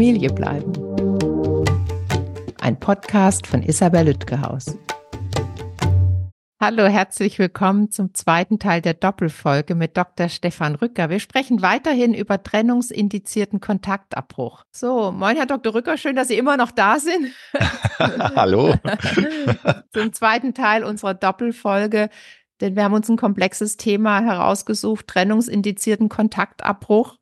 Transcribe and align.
Familie 0.00 0.30
bleiben. 0.30 0.72
Ein 2.58 2.80
Podcast 2.80 3.46
von 3.46 3.62
Isabel 3.62 4.06
Lütgehaus. 4.06 4.78
Hallo, 6.58 6.86
herzlich 6.86 7.38
willkommen 7.38 7.90
zum 7.90 8.14
zweiten 8.14 8.58
Teil 8.58 8.80
der 8.80 8.94
Doppelfolge 8.94 9.74
mit 9.74 9.98
Dr. 9.98 10.30
Stefan 10.30 10.76
Rücker. 10.76 11.10
Wir 11.10 11.20
sprechen 11.20 11.60
weiterhin 11.60 12.14
über 12.14 12.42
trennungsindizierten 12.42 13.60
Kontaktabbruch. 13.60 14.64
So, 14.70 15.12
moin, 15.12 15.36
Herr 15.36 15.44
Dr. 15.44 15.74
Rücker, 15.74 15.98
schön, 15.98 16.16
dass 16.16 16.28
Sie 16.28 16.38
immer 16.38 16.56
noch 16.56 16.70
da 16.70 16.98
sind. 16.98 17.34
Hallo. 17.98 18.76
zum 19.92 20.14
zweiten 20.14 20.54
Teil 20.54 20.82
unserer 20.82 21.12
Doppelfolge, 21.12 22.08
denn 22.62 22.74
wir 22.74 22.84
haben 22.84 22.94
uns 22.94 23.10
ein 23.10 23.18
komplexes 23.18 23.76
Thema 23.76 24.22
herausgesucht, 24.22 25.08
trennungsindizierten 25.08 26.08
Kontaktabbruch. 26.08 27.18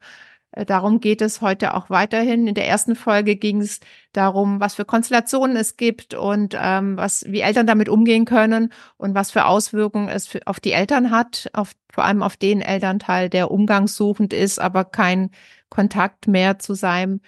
Äh, 0.52 0.64
darum 0.64 1.00
geht 1.00 1.22
es 1.22 1.40
heute 1.40 1.74
auch 1.74 1.90
weiterhin. 1.90 2.46
In 2.46 2.54
der 2.54 2.68
ersten 2.68 2.96
Folge 2.96 3.36
ging 3.36 3.60
es 3.60 3.80
darum, 4.12 4.60
was 4.60 4.74
für 4.74 4.84
Konstellationen 4.84 5.56
es 5.56 5.76
gibt 5.76 6.14
und 6.14 6.56
ähm, 6.58 6.96
was, 6.96 7.24
wie 7.28 7.40
Eltern 7.40 7.66
damit 7.66 7.88
umgehen 7.88 8.24
können 8.24 8.72
und 8.96 9.14
was 9.14 9.30
für 9.30 9.46
Auswirkungen 9.46 10.08
es 10.08 10.26
für, 10.26 10.40
auf 10.46 10.60
die 10.60 10.72
Eltern 10.72 11.10
hat, 11.10 11.48
auf, 11.52 11.72
vor 11.92 12.04
allem 12.04 12.22
auf 12.22 12.36
den 12.36 12.60
Elternteil, 12.60 13.28
der 13.28 13.50
umgangssuchend 13.50 14.32
ist, 14.32 14.58
aber 14.58 14.84
keinen 14.84 15.30
Kontakt 15.68 16.28
mehr 16.28 16.58
zu 16.58 16.74
seinem, 16.74 17.20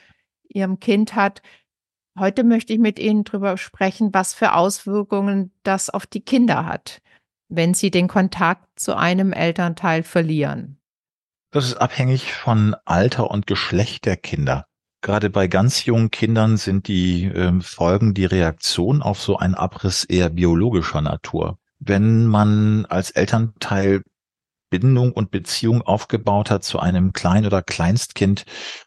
ihrem 0.49 0.81
Kind 0.81 1.15
hat. 1.15 1.43
Heute 2.19 2.43
möchte 2.45 2.73
ich 2.73 2.79
mit 2.79 2.99
Ihnen 2.99 3.25
darüber 3.25 3.57
sprechen, 3.57 4.13
was 4.13 4.35
für 4.35 4.55
Auswirkungen 4.55 5.53
das 5.63 5.91
auf 5.91 6.07
die 6.07 6.23
Kinder 6.23 6.67
hat, 6.67 7.01
wenn 7.49 7.73
sie 7.73 7.91
den 7.91 8.09
Kontakt 8.09 8.67
zu 8.79 8.97
einem 8.97 9.33
Elternteil 9.33 10.03
verlieren. 10.03 10.80
Das 11.53 11.65
ist 11.67 11.79
abhängig 11.79 12.33
von 12.33 12.77
Alter 12.85 13.29
und 13.31 13.49
Geschlecht 13.49 14.07
der 14.07 14.17
Kinder. 14.17 14.67
Gerade 15.03 15.31
bei 15.31 15.49
ganz 15.49 15.85
jungen 15.85 16.13
Kindern 16.13 16.57
sind 16.57 16.87
die 16.87 17.25
äh, 17.25 17.61
Folgen, 17.61 18.15
die 18.15 18.27
Reaktion 18.27 19.03
auf 19.03 19.21
so 19.21 19.37
einen 19.37 19.57
Abriss 19.57 20.05
eher 20.05 20.31
biologischer 20.31 21.01
Natur. 21.01 21.59
Wenn 21.81 22.27
man 22.27 22.87
als 22.87 23.11
Elternteil 23.11 24.03
Bindung 24.71 25.13
und 25.13 25.31
Beziehung 25.31 25.83
aufgebaut 25.83 26.51
hat 26.51 26.65
zu 26.65 26.79
einem 26.79 27.13
Klein- 27.13 27.45
oder 27.45 27.63
Kleinstkind. 27.63 28.45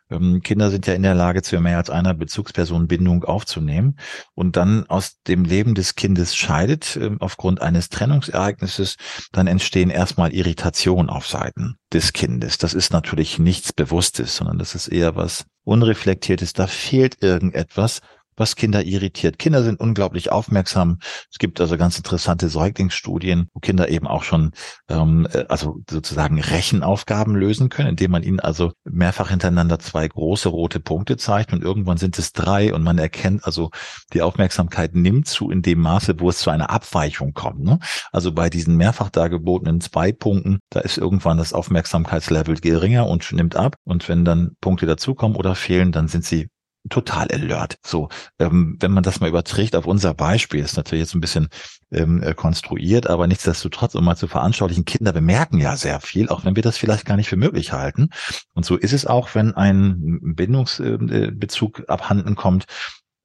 Ähm, 0.10 0.42
Kinder 0.42 0.72
sind 0.72 0.88
ja 0.88 0.94
in 0.94 1.04
der 1.04 1.14
Lage, 1.14 1.42
zu 1.42 1.60
mehr 1.60 1.78
als 1.78 1.90
einer 1.90 2.14
Bezugsperson 2.14 2.88
Bindung 2.88 3.24
aufzunehmen 3.26 3.98
und 4.34 4.56
dann 4.56 4.90
aus 4.90 5.22
dem 5.28 5.44
Leben 5.44 5.76
des 5.76 5.96
Kindes 5.96 6.36
scheidet 6.36 6.96
äh, 6.96 7.12
aufgrund 7.20 7.62
eines 7.62 7.90
Trennungsereignisses, 7.90 8.96
dann 9.32 9.48
entstehen 9.48 9.90
erstmal 9.90 10.34
Irritationen 10.34 11.10
auf 11.10 11.28
Seiten 11.28 11.76
des 11.92 12.14
Kindes. 12.14 12.58
Das 12.58 12.74
ist 12.74 12.92
natürlich 12.92 13.38
nichts 13.38 13.74
Bewusstes, 13.74 14.38
sondern 14.38 14.58
das 14.58 14.76
ist 14.76 14.88
eher 14.88 15.16
was 15.16 15.46
Unreflektiertes. 15.66 16.54
Da 16.54 16.68
fehlt 16.68 17.22
irgendetwas, 17.22 18.02
was 18.36 18.56
Kinder 18.56 18.84
irritiert. 18.84 19.40
Kinder 19.40 19.64
sind 19.64 19.80
unglaublich 19.80 20.32
aufmerksam. 20.32 21.00
Es 21.32 21.38
gibt 21.38 21.60
also 21.62 21.78
ganz 21.78 21.98
interessante 21.98 22.50
Säuglingsstudien, 22.50 23.50
wo 23.54 23.60
Kinder 23.60 23.90
eben 23.90 24.08
auch 24.08 24.24
schon 24.24 24.52
ähm, 24.90 25.28
äh, 25.34 25.46
also 25.50 25.80
sozusagen 25.90 26.40
Rechenaufgaben 26.40 27.36
lösen 27.36 27.70
können, 27.70 27.90
indem 27.90 28.12
man 28.12 28.24
ihnen 28.24 28.40
also 28.40 28.72
mehrfach 28.84 29.30
hintereinander 29.30 29.80
zwei 29.80 30.08
große 30.08 30.50
rote 30.50 30.80
Punkte 30.80 31.18
zeigt 31.18 31.54
und 31.54 31.64
irgendwann 31.64 31.98
sind 31.98 32.18
es 32.18 32.34
drei 32.34 32.74
und 32.74 32.84
man 32.84 32.98
erkennt 32.98 33.46
also 33.46 33.72
die 34.14 34.22
Aufmerksamkeit 34.22 34.96
nimmt 34.96 35.28
zu 35.28 35.50
in 35.50 35.62
dem 35.62 35.80
Maße, 35.80 36.20
wo 36.20 36.30
es 36.30 36.40
zu 36.40 36.50
einer 36.50 36.70
Abweichung 36.70 37.34
kommt. 37.34 37.64
Ne? 37.64 37.80
Also 38.12 38.32
bei 38.32 38.50
diesen 38.50 38.78
mehrfach 38.78 39.10
dargebotenen 39.10 39.82
zwei 39.82 40.12
Punkten, 40.12 40.60
da 40.70 40.80
ist 40.80 40.98
irgendwann 40.98 41.38
das 41.38 41.54
Aufmerksamkeitslevel 41.54 42.56
geringer 42.56 43.08
und 43.08 43.32
nimmt 43.32 43.56
ab 43.56 43.76
und 43.84 44.08
wenn 44.10 44.26
dann 44.26 44.56
Punkte 44.62 44.86
dazukommen 44.86 45.38
oder 45.38 45.56
fehlen, 45.56 45.92
dann 45.92 46.08
sind 46.08 46.26
sie 46.26 46.50
total 46.90 47.28
alert. 47.32 47.78
So, 47.86 48.10
ähm, 48.40 48.78
wenn 48.80 48.92
man 48.92 49.04
das 49.04 49.20
mal 49.20 49.30
überträgt 49.30 49.76
auf 49.76 49.86
unser 49.86 50.14
Beispiel, 50.14 50.62
ist 50.62 50.78
natürlich 50.78 51.04
jetzt 51.04 51.16
ein 51.16 51.22
bisschen 51.22 51.48
ähm, 51.92 52.22
äh, 52.22 52.34
konstruiert, 52.34 53.08
aber 53.08 53.28
nichtsdestotrotz, 53.28 53.96
um 53.96 54.04
mal 54.04 54.16
zu 54.16 54.28
veranschaulichen, 54.28 54.86
Kinder 54.86 55.14
bemerken 55.14 55.60
ja 55.60 55.78
sehr 55.78 56.00
viel, 56.02 56.30
auch 56.30 56.44
wenn 56.46 56.56
wir 56.56 56.64
das 56.64 56.78
vielleicht 56.78 57.06
gar 57.06 57.16
nicht 57.16 57.30
für 57.30 57.38
möglich 57.38 57.72
halten. 57.72 58.10
Und 58.54 58.66
so 58.66 58.76
ist 58.76 58.94
es 58.94 59.06
auch, 59.06 59.34
wenn 59.36 59.54
ein 59.56 60.20
Bindungsbezug 60.36 61.80
äh, 61.80 61.88
abhanden 61.88 62.36
kommt, 62.36 62.66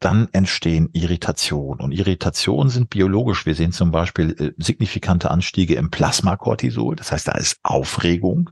dann 0.01 0.29
entstehen 0.33 0.91
Irritationen. 0.93 1.81
Und 1.81 1.93
Irritationen 1.93 2.71
sind 2.71 2.91
biologisch. 2.91 3.47
Wir 3.47 3.55
sehen 3.55 3.73
zum 3.73 3.91
Beispiel 3.91 4.31
äh, 4.39 4.63
signifikante 4.63 5.31
Anstiege 5.31 5.75
im 5.75 5.91
Plasmakortisol. 5.91 6.95
Das 6.95 7.11
heißt, 7.11 7.29
da 7.29 7.33
ist 7.33 7.59
Aufregung. 7.65 8.51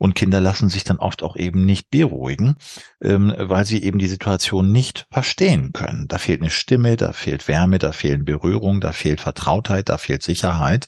Und 0.00 0.14
Kinder 0.14 0.40
lassen 0.40 0.70
sich 0.70 0.82
dann 0.82 0.96
oft 0.96 1.22
auch 1.22 1.36
eben 1.36 1.66
nicht 1.66 1.90
beruhigen, 1.90 2.56
ähm, 3.02 3.34
weil 3.36 3.66
sie 3.66 3.82
eben 3.82 3.98
die 3.98 4.08
Situation 4.08 4.72
nicht 4.72 5.06
verstehen 5.10 5.74
können. 5.74 6.08
Da 6.08 6.16
fehlt 6.16 6.40
eine 6.40 6.48
Stimme, 6.48 6.96
da 6.96 7.12
fehlt 7.12 7.48
Wärme, 7.48 7.78
da 7.78 7.92
fehlen 7.92 8.24
Berührung, 8.24 8.80
da 8.80 8.92
fehlt 8.92 9.20
Vertrautheit, 9.20 9.90
da 9.90 9.98
fehlt 9.98 10.22
Sicherheit. 10.22 10.86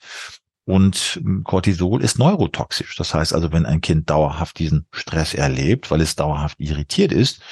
Und 0.64 1.20
ähm, 1.22 1.44
Cortisol 1.44 2.02
ist 2.02 2.18
neurotoxisch. 2.18 2.96
Das 2.96 3.12
heißt 3.12 3.34
also, 3.34 3.52
wenn 3.52 3.66
ein 3.66 3.82
Kind 3.82 4.08
dauerhaft 4.08 4.58
diesen 4.58 4.86
Stress 4.92 5.34
erlebt, 5.34 5.90
weil 5.90 6.00
es 6.00 6.16
dauerhaft 6.16 6.58
irritiert 6.58 7.12
ist, 7.12 7.42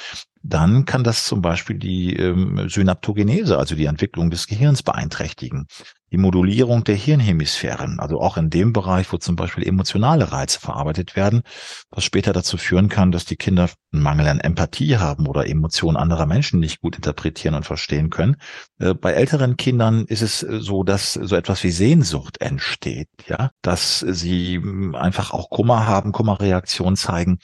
dann 0.43 0.85
kann 0.85 1.03
das 1.03 1.25
zum 1.25 1.41
Beispiel 1.41 1.77
die 1.77 2.15
ähm, 2.15 2.67
Synaptogenese, 2.67 3.57
also 3.57 3.75
die 3.75 3.85
Entwicklung 3.85 4.29
des 4.31 4.47
Gehirns 4.47 4.83
beeinträchtigen. 4.83 5.67
Die 6.11 6.17
Modulierung 6.17 6.83
der 6.83 6.95
Hirnhemisphären, 6.95 8.01
also 8.01 8.19
auch 8.19 8.35
in 8.35 8.49
dem 8.49 8.73
Bereich, 8.73 9.13
wo 9.13 9.17
zum 9.17 9.37
Beispiel 9.37 9.65
emotionale 9.65 10.33
Reize 10.33 10.59
verarbeitet 10.59 11.15
werden, 11.15 11.41
was 11.89 12.03
später 12.03 12.33
dazu 12.33 12.57
führen 12.57 12.89
kann, 12.89 13.13
dass 13.13 13.23
die 13.23 13.37
Kinder 13.37 13.69
einen 13.93 14.03
Mangel 14.03 14.27
an 14.27 14.41
Empathie 14.41 14.97
haben 14.97 15.25
oder 15.25 15.47
Emotionen 15.47 15.95
anderer 15.95 16.25
Menschen 16.25 16.59
nicht 16.59 16.81
gut 16.81 16.97
interpretieren 16.97 17.55
und 17.55 17.65
verstehen 17.65 18.09
können. 18.09 18.35
Äh, 18.79 18.93
bei 18.93 19.13
älteren 19.13 19.55
Kindern 19.55 20.03
ist 20.05 20.21
es 20.21 20.43
äh, 20.43 20.59
so, 20.59 20.83
dass 20.83 21.13
so 21.13 21.35
etwas 21.35 21.63
wie 21.63 21.71
Sehnsucht 21.71 22.41
entsteht, 22.41 23.07
ja, 23.27 23.51
dass 23.61 23.99
sie 23.99 24.57
hm, 24.57 24.95
einfach 24.95 25.31
auch 25.31 25.49
Kummer 25.49 25.87
haben, 25.87 26.11
Kummerreaktionen 26.11 26.97
zeigen, 26.97 27.39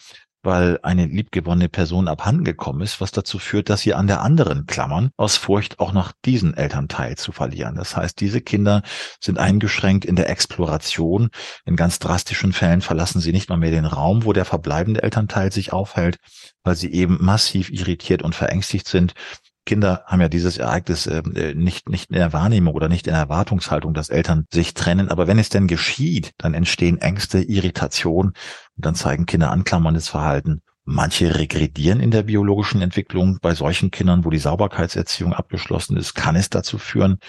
weil 0.48 0.80
eine 0.82 1.06
liebgewonnene 1.06 1.68
Person 1.68 2.08
abhanden 2.08 2.46
gekommen 2.46 2.80
ist, 2.80 3.02
was 3.02 3.12
dazu 3.12 3.38
führt, 3.38 3.70
dass 3.70 3.82
sie 3.82 3.94
an 3.94 4.08
der 4.08 4.22
anderen 4.22 4.66
klammern, 4.66 5.10
aus 5.18 5.36
Furcht 5.36 5.82
auch 5.82 5.92
noch 5.92 6.14
diesen 6.24 6.56
Elternteil 6.56 7.18
zu 7.18 7.34
verlieren. 7.34 7.76
Das 7.76 7.98
heißt, 7.98 8.18
diese 8.22 8.40
Kinder 8.40 8.82
sind 9.20 9.40
eingeschränkt 9.40 10.06
in 10.06 10.16
der 10.16 10.30
Exploration. 10.30 11.32
In 11.66 11.76
ganz 11.76 12.00
drastischen 12.00 12.54
Fällen 12.54 12.80
verlassen 12.80 13.20
sie 13.20 13.34
nicht 13.34 13.50
mal 13.50 13.58
mehr 13.58 13.72
den 13.72 13.86
Raum, 13.86 14.24
wo 14.24 14.32
der 14.32 14.46
verbleibende 14.46 15.04
Elternteil 15.04 15.52
sich 15.52 15.74
aufhält, 15.74 16.16
weil 16.64 16.78
sie 16.78 16.94
eben 16.94 17.18
massiv 17.20 17.70
irritiert 17.70 18.22
und 18.22 18.34
verängstigt 18.34 18.88
sind 18.88 19.16
Kinder 19.68 20.04
haben 20.08 20.22
ja 20.22 20.30
dieses 20.30 20.58
Ereignis 20.58 21.06
ähm, 21.06 21.36
äh, 21.36 21.54
nicht, 21.54 21.90
nicht 21.90 22.10
in 22.10 22.16
der 22.16 22.34
Wahrnehmung 22.34 22.74
oder 22.74 22.90
nicht 22.90 23.06
in 23.06 23.14
der 23.14 23.22
Erwartungshaltung, 23.22 23.94
dass 23.94 24.10
Eltern 24.10 24.46
sich 24.52 24.74
trennen. 24.74 25.10
Aber 25.10 25.28
wenn 25.28 25.38
es 25.38 25.50
denn 25.50 25.68
geschieht, 25.68 26.32
dann 26.40 26.56
entstehen 26.56 26.98
Ängste, 26.98 27.40
Irritation 27.40 28.28
und 28.28 28.86
dann 28.86 28.96
zeigen 28.96 29.28
Kinder 29.28 29.52
anklammerndes 29.52 30.10
Verhalten. 30.10 30.62
Manche 30.86 31.36
regredieren 31.36 32.00
in 32.00 32.12
der 32.12 32.24
biologischen 32.24 32.82
Entwicklung. 32.82 33.40
Bei 33.42 33.54
solchen 33.54 33.92
Kindern, 33.92 34.26
wo 34.26 34.30
die 34.30 34.40
Sauberkeitserziehung 34.40 35.34
abgeschlossen 35.34 35.98
ist, 35.98 36.16
kann 36.16 36.38
es 36.38 36.50
dazu 36.50 36.78
führen, 36.78 37.20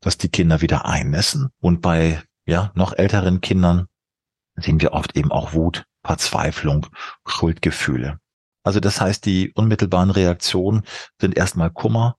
dass 0.00 0.16
die 0.16 0.30
Kinder 0.30 0.62
wieder 0.62 0.86
einnässen. 0.86 1.50
Und 1.60 1.82
bei 1.82 2.22
ja, 2.46 2.72
noch 2.74 2.94
älteren 2.94 3.40
Kindern 3.40 3.86
sehen 4.56 4.80
wir 4.80 4.94
oft 4.94 5.16
eben 5.16 5.30
auch 5.30 5.52
Wut, 5.52 5.84
Verzweiflung, 6.02 6.86
Schuldgefühle. 7.26 8.18
Also 8.62 8.80
das 8.80 9.00
heißt, 9.00 9.26
die 9.26 9.52
unmittelbaren 9.54 10.10
Reaktionen 10.10 10.82
sind 11.20 11.36
erstmal 11.36 11.70
Kummer, 11.70 12.16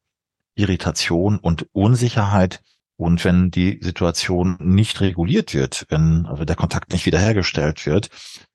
Irritation 0.55 1.39
und 1.39 1.67
Unsicherheit. 1.71 2.61
Und 2.95 3.25
wenn 3.25 3.49
die 3.49 3.79
Situation 3.81 4.57
nicht 4.59 5.01
reguliert 5.01 5.53
wird, 5.53 5.85
wenn 5.89 6.25
also 6.27 6.45
der 6.45 6.55
Kontakt 6.55 6.93
nicht 6.93 7.05
wiederhergestellt 7.05 7.85
wird, 7.85 8.09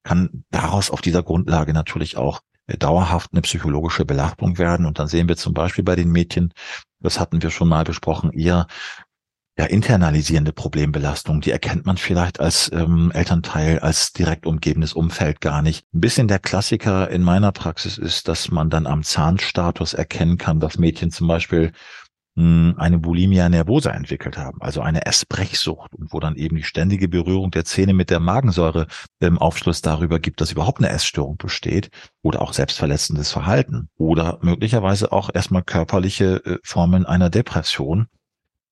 kann 0.05 0.45
daraus 0.51 0.91
auf 0.91 1.01
dieser 1.01 1.23
Grundlage 1.23 1.73
natürlich 1.73 2.17
auch 2.17 2.41
dauerhaft 2.67 3.33
eine 3.33 3.43
psychologische 3.43 4.05
Belastung 4.05 4.59
werden. 4.59 4.87
Und 4.87 4.99
dann 4.99 5.09
sehen 5.09 5.29
wir 5.29 5.37
zum 5.37 5.55
Beispiel 5.55 5.85
bei 5.85 5.97
den 5.97 6.11
Mädchen, 6.11 6.53
das 7.01 7.19
hatten 7.19 7.43
wir 7.43 7.51
schon 7.51 7.69
mal 7.69 7.85
besprochen, 7.85 8.33
eher 8.33 8.67
ja, 9.59 9.65
internalisierende 9.65 10.53
Problembelastung, 10.53 11.41
die 11.41 11.51
erkennt 11.51 11.85
man 11.85 11.97
vielleicht 11.97 12.39
als 12.39 12.71
ähm, 12.73 13.11
Elternteil, 13.13 13.81
als 13.81 14.13
direkt 14.13 14.47
umgebendes 14.47 14.93
Umfeld 14.93 15.41
gar 15.41 15.63
nicht. 15.63 15.85
Ein 15.93 16.01
bisschen 16.01 16.29
der 16.29 16.39
Klassiker 16.39 17.11
in 17.11 17.25
meiner 17.25 17.51
Praxis 17.51 17.99
ist, 17.99 18.29
dass 18.29 18.53
man 18.53 18.71
dann 18.71 18.87
am 18.87 19.03
Zahnstatus 19.03 19.95
erkennen 19.95 20.39
kann, 20.39 20.61
dass 20.61 20.79
Mädchen 20.79 21.11
zum 21.11 21.27
Beispiel 21.27 21.73
mh, 22.37 22.45
hm, 22.45 22.75
eine 22.79 22.99
Bulimia 22.99 23.49
nervosa 23.49 23.91
entwickelt 23.91 24.39
haben, 24.39 24.63
also 24.63 24.81
eine 24.81 25.07
Essbrechsucht, 25.07 25.91
wo 26.09 26.21
dann 26.21 26.37
eben 26.37 26.55
die 26.55 26.63
ständige 26.63 27.09
Berührung 27.09 27.51
der 27.51 27.65
Zähne 27.65 27.95
mit 27.95 28.11
der 28.11 28.21
Magensäure 28.21 28.87
ähm, 29.21 29.39
Aufschluss 29.39 29.83
darüber 29.83 30.21
gibt, 30.21 30.41
dass 30.41 30.53
überhaupt 30.53 30.79
eine 30.79 30.91
Essstörung 30.91 31.37
besteht 31.37 31.91
oder 32.23 32.43
auch 32.43 32.53
selbstverletzendes 32.53 33.33
Verhalten 33.33 33.89
oder 33.97 34.39
möglicherweise 34.41 35.11
auch 35.11 35.31
erstmal 35.35 35.65
körperliche 35.65 36.45
äh, 36.45 36.59
Formen 36.63 37.07
einer 37.07 37.29
Depression, 37.29 38.07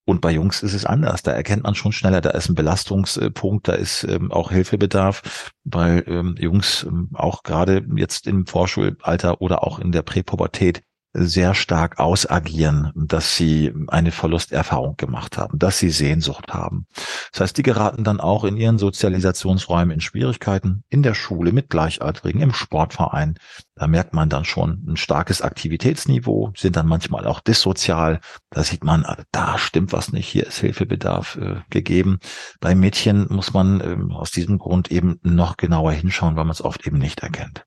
und 0.06 0.20
bei 0.20 0.30
Jungs 0.30 0.62
ist 0.62 0.72
es 0.72 0.86
anders. 0.86 1.22
Da 1.22 1.32
erkennt 1.32 1.64
man 1.64 1.74
schon 1.74 1.92
schneller, 1.92 2.20
da 2.20 2.30
ist 2.30 2.48
ein 2.48 2.54
Belastungspunkt, 2.54 3.68
da 3.68 3.72
ist 3.72 4.04
ähm, 4.04 4.30
auch 4.30 4.52
Hilfebedarf, 4.52 5.52
weil 5.64 6.04
ähm, 6.06 6.36
Jungs 6.38 6.84
ähm, 6.84 7.10
auch 7.12 7.42
gerade 7.42 7.84
jetzt 7.96 8.26
im 8.28 8.46
Vorschulalter 8.46 9.40
oder 9.42 9.64
auch 9.64 9.80
in 9.80 9.90
der 9.90 10.02
Präpubertät 10.02 10.82
sehr 11.18 11.54
stark 11.54 11.98
ausagieren, 11.98 12.92
dass 12.94 13.36
sie 13.36 13.72
eine 13.88 14.12
Verlusterfahrung 14.12 14.96
gemacht 14.96 15.38
haben, 15.38 15.58
dass 15.58 15.78
sie 15.78 15.90
Sehnsucht 15.90 16.52
haben. 16.52 16.86
Das 17.32 17.40
heißt, 17.40 17.56
die 17.56 17.62
geraten 17.62 18.04
dann 18.04 18.20
auch 18.20 18.44
in 18.44 18.56
ihren 18.56 18.78
Sozialisationsräumen 18.78 19.92
in 19.92 20.00
Schwierigkeiten, 20.00 20.84
in 20.88 21.02
der 21.02 21.14
Schule, 21.14 21.52
mit 21.52 21.70
Gleichaltrigen, 21.70 22.40
im 22.40 22.52
Sportverein. 22.52 23.38
Da 23.74 23.86
merkt 23.86 24.14
man 24.14 24.28
dann 24.28 24.44
schon 24.44 24.84
ein 24.88 24.96
starkes 24.96 25.42
Aktivitätsniveau, 25.42 26.52
sind 26.56 26.76
dann 26.76 26.86
manchmal 26.86 27.26
auch 27.26 27.40
dissozial. 27.40 28.20
Da 28.50 28.62
sieht 28.62 28.84
man, 28.84 29.04
ah, 29.04 29.18
da 29.32 29.58
stimmt 29.58 29.92
was 29.92 30.12
nicht, 30.12 30.28
hier 30.28 30.46
ist 30.46 30.58
Hilfebedarf 30.58 31.36
äh, 31.36 31.56
gegeben. 31.70 32.18
Bei 32.60 32.74
Mädchen 32.74 33.26
muss 33.30 33.52
man 33.52 33.80
äh, 33.80 34.14
aus 34.14 34.30
diesem 34.30 34.58
Grund 34.58 34.90
eben 34.90 35.18
noch 35.22 35.56
genauer 35.56 35.92
hinschauen, 35.92 36.36
weil 36.36 36.44
man 36.44 36.52
es 36.52 36.62
oft 36.62 36.86
eben 36.86 36.98
nicht 36.98 37.20
erkennt. 37.20 37.64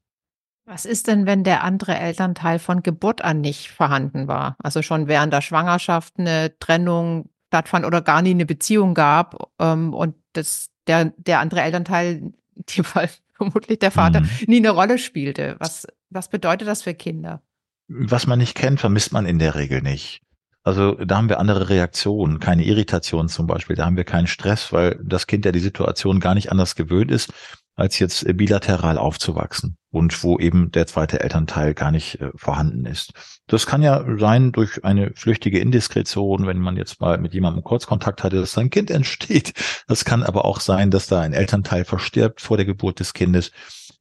Was 0.69 0.85
ist 0.85 1.07
denn, 1.07 1.25
wenn 1.25 1.43
der 1.43 1.63
andere 1.63 1.97
Elternteil 1.97 2.59
von 2.59 2.83
Geburt 2.83 3.23
an 3.23 3.41
nicht 3.41 3.71
vorhanden 3.71 4.27
war? 4.27 4.55
Also 4.61 4.83
schon 4.83 5.07
während 5.07 5.33
der 5.33 5.41
Schwangerschaft 5.41 6.19
eine 6.19 6.53
Trennung 6.59 7.31
stattfand 7.47 7.87
oder 7.87 8.03
gar 8.03 8.21
nie 8.21 8.29
eine 8.29 8.45
Beziehung 8.45 8.93
gab 8.93 9.49
ähm, 9.57 9.95
und 9.95 10.13
das, 10.33 10.69
der, 10.85 11.05
der 11.17 11.39
andere 11.39 11.61
Elternteil, 11.61 12.33
die 12.55 12.83
Fall 12.83 13.09
vermutlich 13.33 13.79
der 13.79 13.89
Vater, 13.89 14.21
mhm. 14.21 14.29
nie 14.45 14.57
eine 14.57 14.69
Rolle 14.69 14.99
spielte. 14.99 15.55
Was, 15.57 15.87
was 16.11 16.29
bedeutet 16.29 16.67
das 16.67 16.83
für 16.83 16.93
Kinder? 16.93 17.41
Was 17.87 18.27
man 18.27 18.37
nicht 18.37 18.53
kennt, 18.53 18.79
vermisst 18.79 19.11
man 19.11 19.25
in 19.25 19.39
der 19.39 19.55
Regel 19.55 19.81
nicht. 19.81 20.21
Also 20.61 20.93
da 20.93 21.17
haben 21.17 21.29
wir 21.29 21.39
andere 21.39 21.69
Reaktionen, 21.69 22.39
keine 22.39 22.63
Irritation 22.63 23.27
zum 23.27 23.47
Beispiel, 23.47 23.75
da 23.75 23.85
haben 23.85 23.97
wir 23.97 24.03
keinen 24.03 24.27
Stress, 24.27 24.71
weil 24.71 24.99
das 25.03 25.25
Kind 25.25 25.45
ja 25.45 25.51
die 25.51 25.59
Situation 25.59 26.19
gar 26.19 26.35
nicht 26.35 26.51
anders 26.51 26.75
gewöhnt 26.75 27.09
ist 27.09 27.33
als 27.79 27.99
jetzt 27.99 28.25
äh, 28.25 28.33
bilateral 28.33 28.97
aufzuwachsen 28.97 29.77
und 29.91 30.23
wo 30.23 30.37
eben 30.37 30.71
der 30.71 30.87
zweite 30.87 31.21
Elternteil 31.21 31.73
gar 31.73 31.91
nicht 31.91 32.21
äh, 32.21 32.31
vorhanden 32.35 32.85
ist. 32.85 33.13
Das 33.47 33.65
kann 33.65 33.81
ja 33.81 34.05
sein 34.17 34.51
durch 34.51 34.83
eine 34.83 35.11
flüchtige 35.15 35.59
Indiskretion, 35.59 36.45
wenn 36.45 36.59
man 36.59 36.77
jetzt 36.77 37.01
mal 37.01 37.17
mit 37.17 37.33
jemandem 37.33 37.63
Kurzkontakt 37.63 38.23
hatte, 38.23 38.39
dass 38.39 38.51
sein 38.51 38.69
Kind 38.69 38.91
entsteht. 38.91 39.53
Das 39.87 40.05
kann 40.05 40.23
aber 40.23 40.45
auch 40.45 40.59
sein, 40.59 40.91
dass 40.91 41.07
da 41.07 41.21
ein 41.21 41.33
Elternteil 41.33 41.85
verstirbt 41.85 42.41
vor 42.41 42.57
der 42.57 42.65
Geburt 42.65 42.99
des 42.99 43.13
Kindes, 43.13 43.51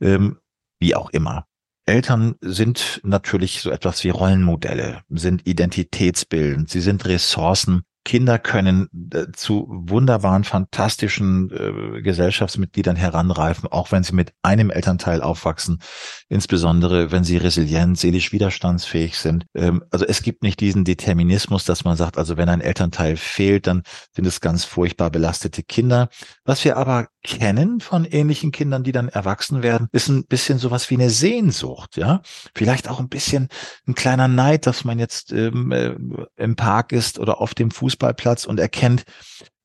ähm, 0.01 0.39
wie 0.81 0.95
auch 0.95 1.11
immer. 1.11 1.47
Eltern 1.87 2.35
sind 2.43 3.01
natürlich 3.03 3.63
so 3.63 3.71
etwas 3.71 4.05
wie 4.05 4.11
Rollenmodelle, 4.11 5.01
sind 5.09 5.47
identitätsbildend, 5.47 6.69
sie 6.69 6.83
sind 6.83 7.07
Ressourcen 7.07 7.83
Kinder 8.09 8.39
können 8.39 8.89
äh, 9.13 9.27
zu 9.35 9.67
wunderbaren, 9.69 10.43
fantastischen 10.43 11.51
äh, 11.51 12.01
Gesellschaftsmitgliedern 12.01 12.97
heranreifen, 12.97 13.71
auch 13.71 13.93
wenn 13.93 14.03
sie 14.03 14.15
mit 14.15 14.33
einem 14.41 14.71
Elternteil 14.71 15.21
aufwachsen, 15.21 15.83
insbesondere 16.31 17.13
wenn 17.13 17.23
sie 17.23 17.37
resilient, 17.37 17.99
seelisch 17.99 18.33
widerstandsfähig 18.33 19.19
sind. 19.19 19.45
Ähm, 19.55 19.85
also 19.91 20.07
es 20.07 20.23
gibt 20.23 20.43
nicht 20.43 20.59
diesen 20.59 20.85
Determinismus, 20.85 21.65
dass 21.65 21.85
man 21.85 21.99
sagt, 21.99 22.17
also 22.17 22.39
wenn 22.39 22.49
ein 22.49 22.63
Elternteil 22.63 23.19
fehlt, 23.19 23.67
dann 23.67 23.83
sind 24.17 24.27
es 24.27 24.41
ganz 24.41 24.65
furchtbar 24.65 25.11
belastete 25.11 25.63
Kinder. 25.63 26.09
Was 26.47 26.65
wir 26.65 26.79
aber 26.79 27.09
kennen 27.23 27.81
von 27.81 28.07
ähnlichen 28.07 28.53
Kindern, 28.53 28.85
die 28.85 28.93
dann 28.93 29.11
erwachsen 29.11 29.63
werden, 29.63 29.89
ist 29.93 30.09
ein 30.09 30.25
bisschen 30.25 30.59
sowas 30.59 30.89
wie 30.89 30.95
eine 30.95 31.11
Sehnsucht, 31.11 31.99
ja. 31.99 32.23
Vielleicht 32.55 32.89
auch 32.89 33.01
ein 33.01 33.11
bisschen 33.11 33.49
ein 33.87 33.95
kleiner 33.95 34.29
Neid, 34.29 34.67
dass 34.67 34.85
man 34.85 34.99
jetzt 34.99 35.31
ähm, 35.31 35.73
äh, 35.73 35.95
im 36.37 36.57
Park 36.57 36.93
ist 36.93 37.19
oder 37.19 37.43
auf 37.43 37.53
dem 37.53 37.71
Fußball 37.71 37.98
Fußballplatz 37.99 38.45
und 38.45 38.61
erkennt, 38.61 39.05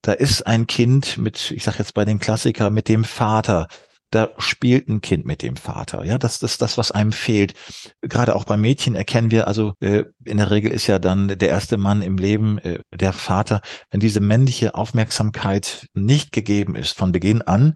da 0.02 0.12
ist 0.12 0.46
ein 0.46 0.68
Kind 0.68 1.18
mit, 1.18 1.52
ich 1.52 1.64
sage 1.64 1.78
jetzt 1.80 1.94
bei 1.94 2.04
den 2.04 2.20
Klassiker, 2.20 2.70
mit 2.70 2.90
dem 2.90 3.04
Vater. 3.04 3.68
Da 4.12 4.30
spielt 4.38 4.90
ein 4.90 5.02
Kind 5.02 5.26
mit 5.26 5.42
dem 5.42 5.56
Vater. 5.56 6.04
Ja, 6.04 6.20
das, 6.20 6.38
das 6.38 6.52
ist 6.52 6.62
das, 6.62 6.78
was 6.78 6.92
einem 6.92 7.12
fehlt. 7.12 7.54
Gerade 8.02 8.36
auch 8.36 8.44
bei 8.44 8.58
Mädchen 8.58 8.96
erkennen 8.96 9.32
wir, 9.32 9.48
also 9.48 9.74
äh, 9.80 10.04
in 10.24 10.38
der 10.38 10.52
Regel 10.52 10.72
ist 10.72 10.86
ja 10.86 11.00
dann 11.00 11.30
der 11.30 11.50
erste 11.50 11.78
Mann 11.78 12.04
im 12.04 12.18
Leben 12.18 12.60
äh, 12.60 12.80
der 12.94 13.14
Vater. 13.14 13.62
Wenn 13.90 14.02
diese 14.02 14.20
männliche 14.20 14.76
Aufmerksamkeit 14.76 15.88
nicht 15.96 16.32
gegeben 16.32 16.76
ist 16.76 16.96
von 16.96 17.12
Beginn 17.12 17.42
an, 17.42 17.76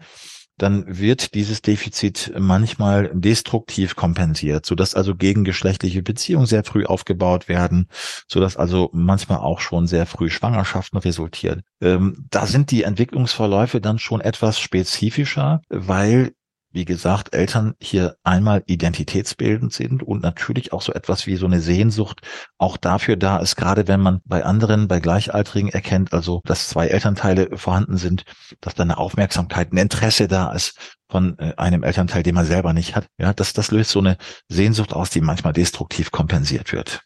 dann 0.58 0.86
wird 0.88 1.34
dieses 1.34 1.62
Defizit 1.62 2.34
manchmal 2.38 3.12
destruktiv 3.14 3.96
kompensiert, 3.96 4.66
sodass 4.66 4.96
also 4.96 5.16
gegengeschlechtliche 5.16 6.02
Beziehungen 6.02 6.48
sehr 6.48 6.64
früh 6.64 6.86
aufgebaut 6.86 7.48
werden, 7.48 7.88
sodass 8.28 8.58
also 8.58 8.90
manchmal 8.94 9.40
auch 9.40 9.60
schon 9.60 9.88
sehr 9.88 10.06
früh 10.06 10.30
Schwangerschaften 10.30 10.98
resultieren. 10.98 11.62
Ähm, 11.82 12.26
da 12.32 12.48
sind 12.48 12.72
die 12.72 12.84
Entwicklungsverläufe 12.84 13.82
dann 13.82 14.00
schon 14.00 14.22
etwas 14.22 14.60
spezifischer, 14.60 15.62
weil 15.70 16.34
wie 16.72 16.86
gesagt, 16.86 17.34
Eltern 17.34 17.74
hier 17.82 18.18
einmal 18.24 18.64
identitätsbildend 18.66 19.74
sind 19.74 20.04
und 20.04 20.22
natürlich 20.22 20.74
auch 20.74 20.82
so 20.82 20.94
etwas 20.94 21.26
wie 21.26 21.36
so 21.36 21.46
eine 21.46 21.62
Sehnsucht 21.62 22.22
auch 22.58 22.78
dafür 22.78 23.16
da 23.16 23.38
ist, 23.38 23.56
gerade 23.56 23.88
wenn 23.88 24.00
man 24.00 24.22
bei 24.26 24.44
anderen, 24.44 24.88
bei 24.88 25.00
Gleichaltrigen 25.00 25.70
erkennt, 25.70 26.14
also 26.14 26.42
dass 26.46 26.70
zwei 26.70 26.88
Elternteile 26.88 27.58
vorhanden 27.58 27.98
sind, 27.98 28.24
dass 28.62 28.76
da 28.76 28.84
eine 28.84 28.98
Aufmerksamkeit, 28.98 29.72
ein 29.72 29.78
Interesse 29.78 30.28
da 30.28 30.52
ist 30.52 30.78
von 31.10 31.40
äh, 31.40 31.54
einem 31.58 31.84
Elternteil, 31.84 32.24
den 32.24 32.36
man 32.36 32.46
selber 32.46 32.74
nicht 32.74 32.96
hat. 32.96 33.08
Ja, 33.18 33.34
das, 33.34 33.54
das 33.54 33.72
löst 33.72 33.92
so 33.92 34.00
eine 34.00 34.18
Sehnsucht 34.50 34.94
aus, 34.94 35.10
die 35.10 35.22
manchmal 35.22 35.54
destruktiv 35.54 36.12
kompensiert 36.12 36.74
wird. 36.74 37.02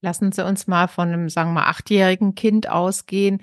Lassen 0.00 0.32
Sie 0.32 0.44
uns 0.44 0.66
mal 0.66 0.88
von 0.88 1.08
einem, 1.08 1.28
sagen 1.28 1.50
wir 1.50 1.60
mal, 1.60 1.68
achtjährigen 1.68 2.34
Kind 2.34 2.68
ausgehen. 2.68 3.42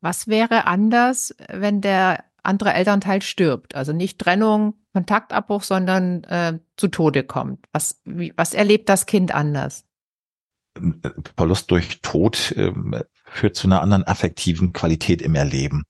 Was 0.00 0.28
wäre 0.28 0.66
anders, 0.66 1.34
wenn 1.48 1.80
der 1.80 2.24
andere 2.44 2.74
Elternteil 2.74 3.22
stirbt? 3.22 3.74
Also 3.74 3.92
nicht 3.92 4.18
Trennung, 4.18 4.74
Kontaktabbruch, 4.92 5.62
sondern 5.62 6.24
äh, 6.24 6.58
zu 6.76 6.88
Tode 6.88 7.24
kommt. 7.24 7.66
Was, 7.72 8.00
wie, 8.04 8.32
was 8.36 8.54
erlebt 8.54 8.88
das 8.88 9.06
Kind 9.06 9.34
anders? 9.34 9.84
Verlust 11.36 11.70
durch 11.70 12.00
Tod 12.00 12.52
äh, 12.52 12.72
führt 13.26 13.56
zu 13.56 13.68
einer 13.68 13.82
anderen 13.82 14.04
affektiven 14.04 14.72
Qualität 14.72 15.22
im 15.22 15.34
Erleben 15.34 15.84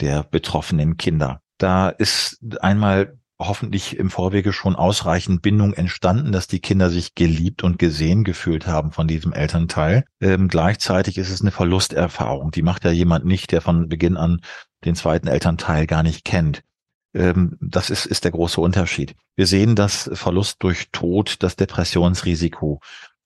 der 0.00 0.22
betroffenen 0.22 0.96
Kinder. 0.96 1.42
Da 1.58 1.90
ist 1.90 2.40
einmal 2.60 3.18
hoffentlich 3.38 3.98
im 3.98 4.10
Vorwege 4.10 4.52
schon 4.52 4.76
ausreichend 4.76 5.40
Bindung 5.40 5.72
entstanden, 5.72 6.30
dass 6.30 6.46
die 6.46 6.60
Kinder 6.60 6.90
sich 6.90 7.14
geliebt 7.14 7.64
und 7.64 7.78
gesehen 7.78 8.22
gefühlt 8.22 8.66
haben 8.66 8.92
von 8.92 9.08
diesem 9.08 9.32
Elternteil. 9.32 10.04
Ähm, 10.20 10.48
gleichzeitig 10.48 11.16
ist 11.16 11.30
es 11.30 11.40
eine 11.40 11.50
Verlusterfahrung. 11.50 12.50
Die 12.50 12.62
macht 12.62 12.84
ja 12.84 12.90
jemand 12.90 13.24
nicht, 13.24 13.50
der 13.52 13.62
von 13.62 13.88
Beginn 13.88 14.18
an 14.18 14.42
den 14.84 14.94
zweiten 14.94 15.28
Elternteil 15.28 15.86
gar 15.86 16.02
nicht 16.02 16.24
kennt. 16.24 16.62
Ähm, 17.14 17.56
das 17.60 17.90
ist, 17.90 18.06
ist 18.06 18.24
der 18.24 18.30
große 18.30 18.60
Unterschied. 18.60 19.14
Wir 19.36 19.46
sehen, 19.46 19.76
dass 19.76 20.10
Verlust 20.12 20.62
durch 20.62 20.90
Tod 20.92 21.42
das 21.42 21.56
Depressionsrisiko 21.56 22.80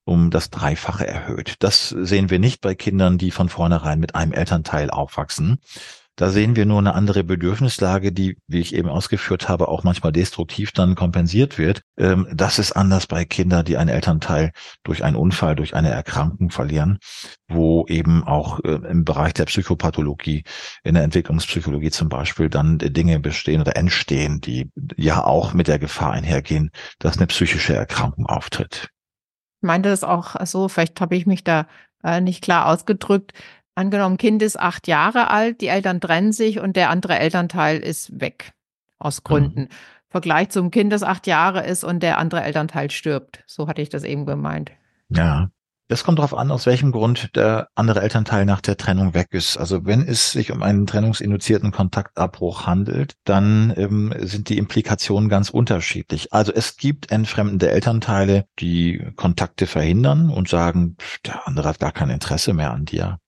um 0.05 0.29
das 0.29 0.49
Dreifache 0.51 1.07
erhöht. 1.07 1.55
Das 1.59 1.89
sehen 1.89 2.29
wir 2.29 2.39
nicht 2.39 2.61
bei 2.61 2.75
Kindern, 2.75 3.17
die 3.17 3.31
von 3.31 3.49
vornherein 3.49 3.99
mit 3.99 4.15
einem 4.15 4.33
Elternteil 4.33 4.91
aufwachsen. 4.91 5.59
Da 6.17 6.29
sehen 6.29 6.55
wir 6.55 6.65
nur 6.65 6.79
eine 6.79 6.95
andere 6.95 7.25
Bedürfnislage, 7.25 8.13
die, 8.13 8.37
wie 8.47 8.59
ich 8.59 8.73
eben 8.73 8.87
ausgeführt 8.87 9.49
habe, 9.49 9.67
auch 9.67 9.83
manchmal 9.83 10.13
destruktiv 10.13 10.71
dann 10.71 10.95
kompensiert 10.95 11.57
wird. 11.57 11.81
Ähm, 11.97 12.27
das 12.33 12.57
ist 12.57 12.71
anders 12.71 13.05
bei 13.05 13.25
Kindern, 13.25 13.65
die 13.65 13.75
einen 13.75 13.89
Elternteil 13.89 14.51
durch 14.83 15.03
einen 15.03 15.17
Unfall, 15.17 15.55
durch 15.57 15.75
eine 15.75 15.89
Erkrankung 15.89 16.51
verlieren, 16.51 16.99
wo 17.49 17.85
eben 17.87 18.23
auch 18.23 18.59
äh, 18.63 18.79
im 18.89 19.03
Bereich 19.03 19.33
der 19.33 19.45
Psychopathologie, 19.45 20.43
in 20.83 20.93
der 20.95 21.03
Entwicklungspsychologie 21.03 21.91
zum 21.91 22.07
Beispiel, 22.07 22.49
dann 22.49 22.77
Dinge 22.77 23.19
bestehen 23.19 23.59
oder 23.59 23.75
entstehen, 23.75 24.39
die 24.39 24.71
ja 24.95 25.21
auch 25.21 25.53
mit 25.53 25.67
der 25.67 25.79
Gefahr 25.79 26.13
einhergehen, 26.13 26.71
dass 26.99 27.17
eine 27.17 27.27
psychische 27.27 27.75
Erkrankung 27.75 28.25
auftritt. 28.25 28.89
Ich 29.61 29.67
meinte 29.67 29.89
das 29.89 30.05
auch 30.05 30.35
so, 30.45 30.69
vielleicht 30.69 31.01
habe 31.01 31.17
ich 31.17 31.25
mich 31.25 31.43
da 31.43 31.67
äh, 32.05 32.21
nicht 32.21 32.41
klar 32.41 32.67
ausgedrückt. 32.67 33.33
Angenommen, 33.75 34.17
Kind 34.17 34.41
ist 34.41 34.57
acht 34.57 34.87
Jahre 34.87 35.29
alt, 35.29 35.59
die 35.59 35.67
Eltern 35.67 35.99
trennen 35.99 36.31
sich 36.31 36.59
und 36.59 36.77
der 36.77 36.89
andere 36.89 37.19
Elternteil 37.19 37.79
ist 37.79 38.21
weg. 38.21 38.53
Aus 38.97 39.23
Gründen. 39.23 39.63
Mhm. 39.63 39.69
Vergleich 40.07 40.49
zum 40.49 40.71
Kind, 40.71 40.93
das 40.93 41.03
acht 41.03 41.27
Jahre 41.27 41.65
ist 41.65 41.83
und 41.83 42.01
der 42.01 42.17
andere 42.17 42.41
Elternteil 42.41 42.89
stirbt. 42.89 43.43
So 43.45 43.67
hatte 43.67 43.81
ich 43.81 43.89
das 43.89 44.05
eben 44.05 44.25
gemeint. 44.25 44.71
Ja. 45.09 45.49
Es 45.87 46.03
kommt 46.03 46.17
darauf 46.17 46.33
an, 46.33 46.49
aus 46.49 46.65
welchem 46.65 46.91
Grund 46.91 47.35
der 47.35 47.67
andere 47.75 48.01
Elternteil 48.01 48.45
nach 48.45 48.61
der 48.61 48.75
Trennung 48.75 49.13
weg 49.13 49.27
ist. 49.31 49.57
Also 49.57 49.85
wenn 49.85 50.01
es 50.01 50.31
sich 50.31 50.51
um 50.51 50.63
einen 50.63 50.87
trennungsinduzierten 50.87 51.71
Kontaktabbruch 51.71 52.65
handelt, 52.65 53.13
dann 53.23 53.71
ähm, 53.77 54.11
sind 54.21 54.49
die 54.49 54.57
Implikationen 54.57 55.29
ganz 55.29 55.51
unterschiedlich. 55.51 56.33
Also 56.33 56.51
es 56.51 56.77
gibt 56.77 57.11
entfremdende 57.11 57.69
Elternteile, 57.69 58.47
die 58.57 59.11
Kontakte 59.15 59.67
verhindern 59.67 60.31
und 60.31 60.49
sagen, 60.49 60.97
der 61.23 61.47
andere 61.47 61.69
hat 61.69 61.79
gar 61.79 61.91
kein 61.91 62.09
Interesse 62.09 62.53
mehr 62.53 62.71
an 62.71 62.85
dir. 62.85 63.19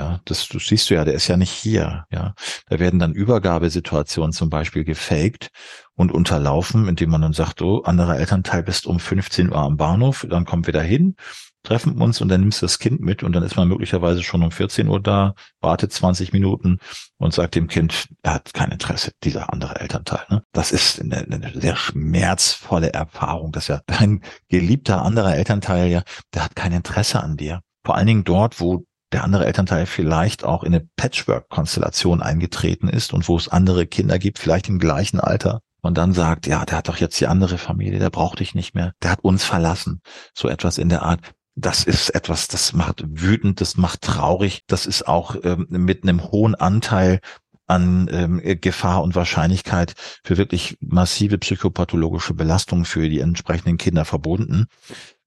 Ja, 0.00 0.20
das, 0.24 0.48
das 0.48 0.66
siehst 0.66 0.88
du 0.88 0.94
ja, 0.94 1.04
der 1.04 1.14
ist 1.14 1.28
ja 1.28 1.36
nicht 1.36 1.52
hier. 1.52 2.06
Ja, 2.10 2.34
da 2.68 2.78
werden 2.78 2.98
dann 2.98 3.12
Übergabesituationen 3.12 4.32
zum 4.32 4.48
Beispiel 4.48 4.84
gefaked 4.84 5.50
und 5.94 6.10
unterlaufen, 6.10 6.88
indem 6.88 7.10
man 7.10 7.20
dann 7.20 7.34
sagt, 7.34 7.60
oh, 7.60 7.82
anderer 7.82 8.18
Elternteil 8.18 8.62
bist 8.62 8.86
um 8.86 8.98
15 8.98 9.50
Uhr 9.50 9.58
am 9.58 9.76
Bahnhof, 9.76 10.26
dann 10.28 10.46
kommt 10.46 10.66
wieder 10.66 10.82
hin 10.82 11.16
treffen 11.62 12.00
uns 12.00 12.20
und 12.20 12.28
dann 12.28 12.40
nimmst 12.40 12.62
du 12.62 12.64
das 12.66 12.78
Kind 12.78 13.00
mit 13.00 13.22
und 13.22 13.32
dann 13.32 13.42
ist 13.42 13.56
man 13.56 13.68
möglicherweise 13.68 14.22
schon 14.22 14.42
um 14.42 14.50
14 14.50 14.88
Uhr 14.88 15.00
da, 15.00 15.34
wartet 15.60 15.92
20 15.92 16.32
Minuten 16.32 16.78
und 17.18 17.34
sagt 17.34 17.54
dem 17.54 17.68
Kind, 17.68 18.08
er 18.22 18.34
hat 18.34 18.54
kein 18.54 18.70
Interesse, 18.70 19.12
dieser 19.22 19.52
andere 19.52 19.78
Elternteil. 19.78 20.24
Ne? 20.30 20.42
Das 20.52 20.72
ist 20.72 21.00
eine, 21.00 21.18
eine 21.18 21.52
sehr 21.54 21.76
schmerzvolle 21.76 22.92
Erfahrung, 22.92 23.52
dass 23.52 23.68
ja 23.68 23.80
dein 23.86 24.22
geliebter 24.48 25.02
anderer 25.02 25.36
Elternteil 25.36 25.88
ja, 25.88 26.02
der 26.34 26.44
hat 26.44 26.56
kein 26.56 26.72
Interesse 26.72 27.22
an 27.22 27.36
dir. 27.36 27.60
Vor 27.84 27.96
allen 27.96 28.06
Dingen 28.06 28.24
dort, 28.24 28.60
wo 28.60 28.86
der 29.12 29.24
andere 29.24 29.46
Elternteil 29.46 29.86
vielleicht 29.86 30.44
auch 30.44 30.62
in 30.62 30.74
eine 30.74 30.86
Patchwork-Konstellation 30.96 32.22
eingetreten 32.22 32.88
ist 32.88 33.12
und 33.12 33.28
wo 33.28 33.36
es 33.36 33.48
andere 33.48 33.86
Kinder 33.86 34.18
gibt, 34.18 34.38
vielleicht 34.38 34.68
im 34.68 34.78
gleichen 34.78 35.20
Alter, 35.20 35.60
und 35.82 35.96
dann 35.96 36.12
sagt, 36.12 36.46
ja, 36.46 36.64
der 36.64 36.78
hat 36.78 36.88
doch 36.88 36.98
jetzt 36.98 37.18
die 37.20 37.26
andere 37.26 37.58
Familie, 37.58 37.98
der 37.98 38.10
braucht 38.10 38.40
dich 38.40 38.54
nicht 38.54 38.74
mehr, 38.74 38.92
der 39.02 39.12
hat 39.12 39.20
uns 39.20 39.44
verlassen. 39.44 40.02
So 40.34 40.48
etwas 40.48 40.78
in 40.78 40.88
der 40.88 41.02
Art. 41.02 41.20
Das 41.56 41.84
ist 41.84 42.10
etwas, 42.10 42.48
das 42.48 42.72
macht 42.72 43.02
wütend, 43.06 43.60
das 43.60 43.76
macht 43.76 44.02
traurig, 44.02 44.62
das 44.66 44.86
ist 44.86 45.08
auch 45.08 45.36
ähm, 45.42 45.66
mit 45.68 46.04
einem 46.04 46.30
hohen 46.30 46.54
Anteil 46.54 47.20
an 47.66 48.08
ähm, 48.10 48.40
Gefahr 48.60 49.02
und 49.02 49.14
Wahrscheinlichkeit 49.14 49.94
für 50.24 50.36
wirklich 50.36 50.76
massive 50.80 51.38
psychopathologische 51.38 52.34
Belastungen 52.34 52.84
für 52.84 53.08
die 53.08 53.20
entsprechenden 53.20 53.78
Kinder 53.78 54.04
verbunden. 54.04 54.66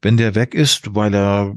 Wenn 0.02 0.18
der 0.18 0.36
weg 0.36 0.54
ist, 0.54 0.96
weil 0.96 1.14
er 1.14 1.54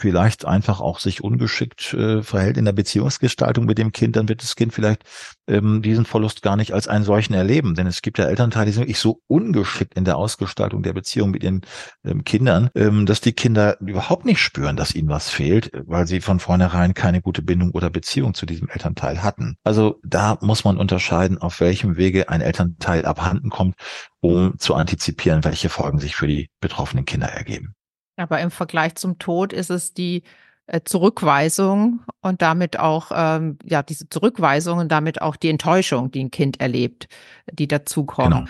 vielleicht 0.00 0.46
einfach 0.46 0.80
auch 0.80 0.98
sich 0.98 1.22
ungeschickt 1.22 1.92
äh, 1.94 2.22
verhält 2.22 2.56
in 2.56 2.64
der 2.64 2.72
Beziehungsgestaltung 2.72 3.66
mit 3.66 3.78
dem 3.78 3.92
Kind, 3.92 4.16
dann 4.16 4.28
wird 4.28 4.42
das 4.42 4.56
Kind 4.56 4.72
vielleicht 4.72 5.04
ähm, 5.46 5.82
diesen 5.82 6.06
Verlust 6.06 6.42
gar 6.42 6.56
nicht 6.56 6.72
als 6.72 6.88
einen 6.88 7.04
solchen 7.04 7.34
erleben. 7.34 7.74
Denn 7.74 7.86
es 7.86 8.00
gibt 8.00 8.18
ja 8.18 8.24
Elternteile, 8.24 8.66
die 8.66 8.72
sind 8.72 8.82
wirklich 8.82 8.98
so 8.98 9.20
ungeschickt 9.26 9.94
in 9.94 10.04
der 10.04 10.16
Ausgestaltung 10.16 10.82
der 10.82 10.94
Beziehung 10.94 11.30
mit 11.30 11.44
ihren 11.44 11.60
ähm, 12.04 12.24
Kindern, 12.24 12.70
ähm, 12.74 13.04
dass 13.04 13.20
die 13.20 13.32
Kinder 13.32 13.78
überhaupt 13.80 14.24
nicht 14.24 14.40
spüren, 14.40 14.76
dass 14.76 14.94
ihnen 14.94 15.10
was 15.10 15.28
fehlt, 15.28 15.70
weil 15.86 16.06
sie 16.06 16.20
von 16.20 16.40
vornherein 16.40 16.94
keine 16.94 17.20
gute 17.20 17.42
Bindung 17.42 17.72
oder 17.72 17.90
Beziehung 17.90 18.32
zu 18.32 18.46
diesem 18.46 18.68
Elternteil 18.68 19.22
hatten. 19.22 19.56
Also 19.64 20.00
da 20.02 20.38
muss 20.40 20.64
man 20.64 20.78
unterscheiden, 20.78 21.38
auf 21.38 21.60
welchem 21.60 21.96
Wege 21.96 22.28
ein 22.30 22.40
Elternteil 22.40 23.04
abhanden 23.04 23.50
kommt, 23.50 23.74
um 24.20 24.58
zu 24.58 24.74
antizipieren, 24.74 25.44
welche 25.44 25.68
Folgen 25.68 25.98
sich 25.98 26.16
für 26.16 26.26
die 26.26 26.48
betroffenen 26.60 27.04
Kinder 27.04 27.28
ergeben. 27.28 27.74
Aber 28.20 28.40
im 28.40 28.50
Vergleich 28.50 28.94
zum 28.96 29.18
Tod 29.18 29.52
ist 29.52 29.70
es 29.70 29.94
die 29.94 30.22
äh, 30.66 30.80
Zurückweisung 30.84 32.00
und 32.20 32.42
damit 32.42 32.78
auch, 32.78 33.10
ähm, 33.14 33.58
ja, 33.64 33.82
diese 33.82 34.08
Zurückweisung 34.08 34.78
und 34.78 34.92
damit 34.92 35.22
auch 35.22 35.36
die 35.36 35.48
Enttäuschung, 35.48 36.10
die 36.10 36.24
ein 36.24 36.30
Kind 36.30 36.60
erlebt, 36.60 37.08
die 37.50 37.66
dazukommen. 37.66 38.46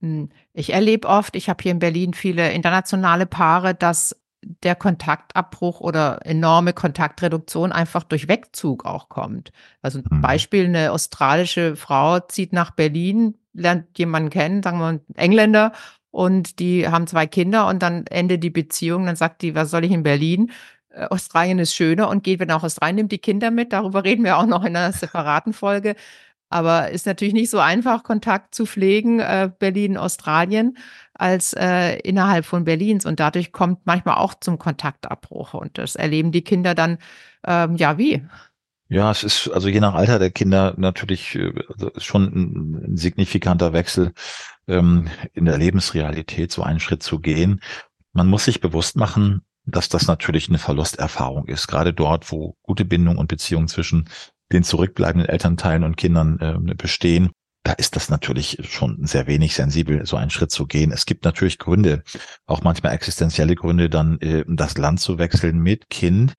Genau. 0.00 0.18
Hm, 0.20 0.28
ich 0.52 0.72
erlebe 0.72 1.08
oft, 1.08 1.36
ich 1.36 1.48
habe 1.48 1.62
hier 1.62 1.72
in 1.72 1.78
Berlin 1.78 2.14
viele 2.14 2.52
internationale 2.52 3.26
Paare, 3.26 3.74
dass 3.74 4.16
der 4.42 4.74
Kontaktabbruch 4.74 5.80
oder 5.80 6.24
enorme 6.24 6.72
Kontaktreduktion 6.72 7.70
einfach 7.70 8.02
durch 8.02 8.28
Wegzug 8.28 8.84
auch 8.84 9.08
kommt. 9.08 9.52
Also 9.82 10.00
ein 10.00 10.04
mhm. 10.10 10.20
Beispiel, 10.20 10.64
eine 10.64 10.92
australische 10.92 11.76
Frau 11.76 12.18
zieht 12.20 12.52
nach 12.52 12.72
Berlin, 12.72 13.36
lernt 13.52 13.98
jemanden 13.98 14.30
kennen, 14.30 14.62
sagen 14.62 14.78
wir 14.78 14.86
einen 14.86 15.14
Engländer, 15.14 15.72
und 16.12 16.60
die 16.60 16.86
haben 16.86 17.08
zwei 17.08 17.26
Kinder 17.26 17.66
und 17.66 17.82
dann 17.82 18.06
endet 18.06 18.44
die 18.44 18.50
Beziehung. 18.50 19.06
Dann 19.06 19.16
sagt 19.16 19.42
die, 19.42 19.54
was 19.56 19.70
soll 19.70 19.84
ich 19.84 19.90
in 19.90 20.04
Berlin? 20.04 20.52
Äh, 20.90 21.06
Australien 21.06 21.58
ist 21.58 21.74
schöner 21.74 22.08
und 22.08 22.22
geht, 22.22 22.38
wenn 22.38 22.50
auch 22.52 22.62
Australien 22.62 22.96
nimmt 22.96 23.12
die 23.12 23.18
Kinder 23.18 23.50
mit. 23.50 23.72
Darüber 23.72 24.04
reden 24.04 24.24
wir 24.24 24.38
auch 24.38 24.46
noch 24.46 24.62
in 24.64 24.76
einer 24.76 24.92
separaten 24.92 25.52
Folge. 25.54 25.96
Aber 26.50 26.90
ist 26.90 27.06
natürlich 27.06 27.32
nicht 27.32 27.48
so 27.48 27.58
einfach, 27.60 28.02
Kontakt 28.02 28.54
zu 28.54 28.66
pflegen, 28.66 29.20
äh, 29.20 29.50
Berlin, 29.58 29.96
Australien, 29.96 30.76
als 31.14 31.54
äh, 31.54 31.96
innerhalb 32.00 32.44
von 32.44 32.64
Berlins. 32.64 33.06
Und 33.06 33.20
dadurch 33.20 33.52
kommt 33.52 33.86
manchmal 33.86 34.16
auch 34.18 34.34
zum 34.34 34.58
Kontaktabbruch. 34.58 35.54
Und 35.54 35.78
das 35.78 35.96
erleben 35.96 36.30
die 36.30 36.44
Kinder 36.44 36.74
dann, 36.74 36.98
ähm, 37.46 37.76
ja, 37.76 37.96
wie? 37.96 38.22
Ja, 38.92 39.10
es 39.10 39.24
ist 39.24 39.48
also 39.48 39.70
je 39.70 39.80
nach 39.80 39.94
Alter 39.94 40.18
der 40.18 40.30
Kinder 40.30 40.74
natürlich 40.76 41.34
äh, 41.36 41.54
also 41.70 41.90
schon 41.96 42.24
ein 42.24 42.96
signifikanter 42.98 43.72
Wechsel 43.72 44.12
ähm, 44.68 45.08
in 45.32 45.44
der 45.44 45.58
Lebensrealität, 45.58 46.52
so 46.52 46.62
einen 46.62 46.80
Schritt 46.80 47.02
zu 47.02 47.20
gehen. 47.20 47.60
Man 48.12 48.28
muss 48.28 48.44
sich 48.44 48.60
bewusst 48.60 48.96
machen, 48.96 49.42
dass 49.64 49.88
das 49.88 50.06
natürlich 50.06 50.48
eine 50.48 50.58
Verlusterfahrung 50.58 51.46
ist, 51.46 51.68
gerade 51.68 51.92
dort, 51.92 52.30
wo 52.32 52.56
gute 52.62 52.84
Bindung 52.84 53.18
und 53.18 53.28
Beziehung 53.28 53.68
zwischen 53.68 54.08
den 54.52 54.64
zurückbleibenden 54.64 55.28
Elternteilen 55.28 55.84
und 55.84 55.96
Kindern 55.96 56.38
äh, 56.40 56.74
bestehen. 56.74 57.30
Da 57.64 57.72
ist 57.72 57.94
das 57.94 58.10
natürlich 58.10 58.58
schon 58.68 59.06
sehr 59.06 59.28
wenig 59.28 59.54
sensibel, 59.54 60.04
so 60.04 60.16
einen 60.16 60.30
Schritt 60.30 60.50
zu 60.50 60.66
gehen. 60.66 60.90
Es 60.90 61.06
gibt 61.06 61.24
natürlich 61.24 61.58
Gründe, 61.58 62.02
auch 62.46 62.62
manchmal 62.62 62.92
existenzielle 62.92 63.54
Gründe, 63.54 63.88
dann 63.88 64.18
äh, 64.20 64.44
das 64.48 64.76
Land 64.78 65.00
zu 65.00 65.18
wechseln 65.18 65.60
mit 65.60 65.88
Kind. 65.88 66.34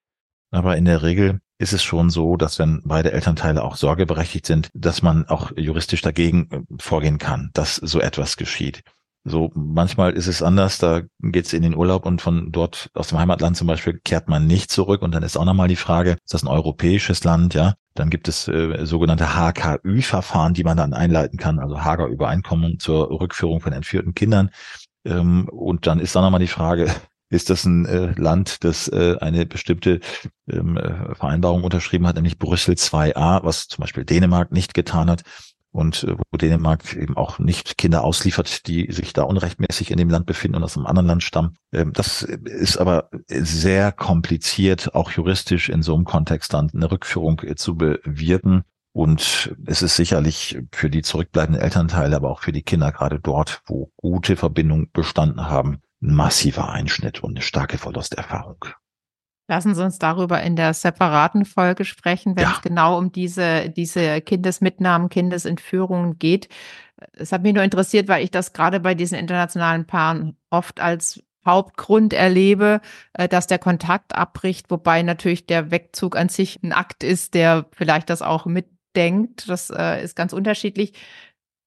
Aber 0.52 0.78
in 0.78 0.86
der 0.86 1.02
Regel 1.02 1.40
ist 1.64 1.74
es 1.74 1.82
schon 1.82 2.10
so, 2.10 2.38
dass 2.38 2.60
wenn 2.60 2.82
beide 2.84 3.12
Elternteile 3.12 3.64
auch 3.64 3.76
sorgeberechtigt 3.76 4.46
sind, 4.46 4.70
dass 4.74 5.02
man 5.02 5.28
auch 5.28 5.52
juristisch 5.56 6.02
dagegen 6.02 6.50
äh, 6.52 6.62
vorgehen 6.80 7.18
kann, 7.18 7.50
dass 7.54 7.78
so 7.78 8.00
etwas 8.00 8.38
geschieht. 8.38 8.84
So, 9.26 9.52
manchmal 9.56 10.12
ist 10.14 10.28
es 10.28 10.44
anders, 10.44 10.80
da 10.80 11.02
geht's 11.22 11.54
in 11.54 11.64
den 11.64 11.76
Urlaub 11.76 12.06
und 12.06 12.22
von 12.22 12.52
dort 12.52 12.90
aus 12.94 13.08
dem 13.08 13.20
Heimatland 13.20 13.56
zum 13.56 13.68
Beispiel 13.68 13.98
kehrt 14.04 14.28
man 14.28 14.46
nicht 14.46 14.70
zurück 14.70 15.02
und 15.02 15.16
dann 15.16 15.24
ist 15.24 15.38
auch 15.38 15.46
nochmal 15.46 15.70
die 15.70 15.78
Frage, 15.78 16.12
ist 16.12 16.34
das 16.34 16.44
ein 16.44 16.50
europäisches 16.50 17.24
Land, 17.24 17.54
ja? 17.54 17.76
Dann 17.94 18.10
gibt 18.10 18.28
es 18.28 18.50
äh, 18.50 18.86
sogenannte 18.86 19.30
HKÜ-Verfahren, 19.34 20.54
die 20.54 20.66
man 20.66 20.76
dann 20.76 20.94
einleiten 20.94 21.40
kann, 21.40 21.60
also 21.60 21.82
Hager 21.82 22.08
Übereinkommen 22.08 22.80
zur 22.80 23.10
Rückführung 23.10 23.62
von 23.62 23.72
entführten 23.72 24.14
Kindern. 24.14 24.50
Ähm, 25.06 25.48
und 25.48 25.88
dann 25.88 26.00
ist 26.00 26.16
da 26.16 26.22
nochmal 26.22 26.42
die 26.42 26.48
Frage, 26.48 26.92
ist 27.34 27.50
das 27.50 27.66
ein 27.66 27.86
äh, 27.86 28.14
Land, 28.16 28.64
das 28.64 28.88
äh, 28.88 29.18
eine 29.20 29.46
bestimmte 29.46 30.00
ähm, 30.48 30.78
äh, 30.78 31.16
Vereinbarung 31.16 31.64
unterschrieben 31.64 32.08
hat, 32.08 32.16
nämlich 32.16 32.40
Brüssel 32.40 32.76
2a, 32.76 33.44
was 33.44 33.68
zum 33.68 33.82
Beispiel 33.82 34.06
Dänemark 34.06 34.52
nicht 34.52 34.74
getan 34.74 35.10
hat 35.10 35.24
und 35.74 36.04
äh, 36.04 36.16
wo 36.16 36.38
Dänemark 36.38 36.96
eben 36.96 37.18
auch 37.18 37.40
nicht 37.40 37.78
Kinder 37.78 38.04
ausliefert, 38.04 38.68
die 38.68 38.92
sich 38.92 39.12
da 39.12 39.24
unrechtmäßig 39.24 39.92
in 39.92 39.98
dem 39.98 40.10
Land 40.10 40.26
befinden 40.26 40.58
und 40.58 40.64
aus 40.64 40.78
einem 40.78 40.86
anderen 40.86 41.08
Land 41.08 41.24
stammen. 41.24 41.58
Ähm, 41.74 41.92
das 41.94 42.22
ist 42.22 42.78
aber 42.78 43.10
sehr 43.28 43.92
kompliziert, 43.92 44.96
auch 44.96 45.12
juristisch 45.12 45.70
in 45.70 45.82
so 45.82 45.96
einem 45.96 46.06
Kontext 46.06 46.54
dann 46.54 46.72
eine 46.74 46.90
Rückführung 46.90 47.42
äh, 47.42 47.56
zu 47.56 47.76
bewirken. 47.76 48.64
Und 48.96 49.56
es 49.66 49.82
ist 49.82 49.96
sicherlich 49.96 50.60
für 50.72 50.92
die 50.92 51.02
zurückbleibenden 51.02 51.60
Elternteile, 51.60 52.16
aber 52.16 52.30
auch 52.30 52.42
für 52.42 52.52
die 52.52 52.62
Kinder 52.62 52.92
gerade 52.92 53.20
dort, 53.20 53.64
wo 53.66 53.92
gute 53.96 54.36
Verbindungen 54.36 54.92
bestanden 54.94 55.50
haben, 55.50 55.82
ein 56.04 56.14
massiver 56.14 56.70
Einschnitt 56.70 57.24
und 57.24 57.32
eine 57.32 57.42
starke 57.42 57.78
Verlusterfahrung. 57.78 58.66
Lassen 59.50 59.76
Sie 59.76 59.84
uns 59.84 60.00
darüber 60.00 60.42
in 60.42 60.56
der 60.56 60.74
separaten 60.74 61.46
Folge 61.46 61.84
sprechen, 61.84 62.36
wenn 62.36 62.44
ja. 62.44 62.54
es 62.56 62.62
genau 62.62 62.98
um 62.98 63.12
diese, 63.12 63.70
diese 63.70 64.22
Kindesmitnahmen, 64.22 65.10
Kindesentführungen 65.10 66.18
geht. 66.18 66.48
Es 67.14 67.32
hat 67.32 67.44
mich 67.44 67.54
nur 67.54 67.64
interessiert, 67.64 68.08
weil 68.08 68.24
ich 68.24 68.32
das 68.32 68.54
gerade 68.54 68.80
bei 68.80 68.96
diesen 68.96 69.18
internationalen 69.18 69.86
Paaren 69.86 70.38
oft 70.50 70.80
als 70.80 71.22
Hauptgrund 71.46 72.14
erlebe, 72.14 72.80
äh, 73.14 73.28
dass 73.28 73.48
der 73.48 73.60
Kontakt 73.60 74.16
abbricht, 74.16 74.72
wobei 74.72 75.04
natürlich 75.04 75.46
der 75.46 75.72
Wegzug 75.72 76.16
an 76.16 76.30
sich 76.30 76.64
ein 76.64 76.72
Akt 76.72 77.04
ist, 77.04 77.34
der 77.34 77.66
vielleicht 77.74 78.10
das 78.10 78.22
auch 78.22 78.46
mitdenkt. 78.46 79.50
Das 79.50 79.70
äh, 79.70 80.02
ist 80.02 80.16
ganz 80.16 80.32
unterschiedlich. 80.32 80.94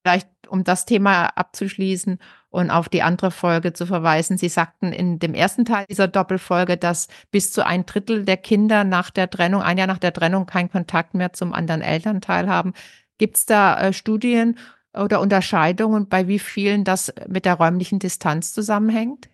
Vielleicht, 0.02 0.28
um 0.49 0.64
das 0.64 0.87
Thema 0.87 1.26
abzuschließen 1.26 2.19
und 2.56 2.70
auf 2.70 2.88
die 2.88 3.02
andere 3.02 3.30
Folge 3.30 3.75
zu 3.75 3.84
verweisen. 3.84 4.38
Sie 4.38 4.48
sagten 4.48 4.90
in 4.90 5.18
dem 5.18 5.34
ersten 5.34 5.66
Teil 5.66 5.84
dieser 5.90 6.08
Doppelfolge, 6.08 6.78
dass 6.78 7.06
bis 7.30 7.52
zu 7.52 7.66
ein 7.66 7.84
Drittel 7.84 8.25
der 8.25 8.38
Kinder 8.38 8.82
nach 8.82 9.10
der 9.10 9.28
Trennung, 9.28 9.60
ein 9.60 9.76
Jahr 9.76 9.86
nach 9.86 9.98
der 9.98 10.14
Trennung, 10.14 10.46
keinen 10.46 10.70
Kontakt 10.70 11.12
mehr 11.12 11.34
zum 11.34 11.52
anderen 11.52 11.82
Elternteil 11.82 12.48
haben. 12.48 12.72
Gibt 13.18 13.36
es 13.36 13.44
da 13.44 13.78
äh, 13.78 13.92
Studien 13.92 14.56
oder 14.94 15.20
Unterscheidungen, 15.20 16.08
bei 16.08 16.28
wie 16.28 16.38
vielen 16.38 16.84
das 16.84 17.12
mit 17.28 17.44
der 17.44 17.54
räumlichen 17.54 17.98
Distanz 17.98 18.54
zusammenhängt? 18.54 19.28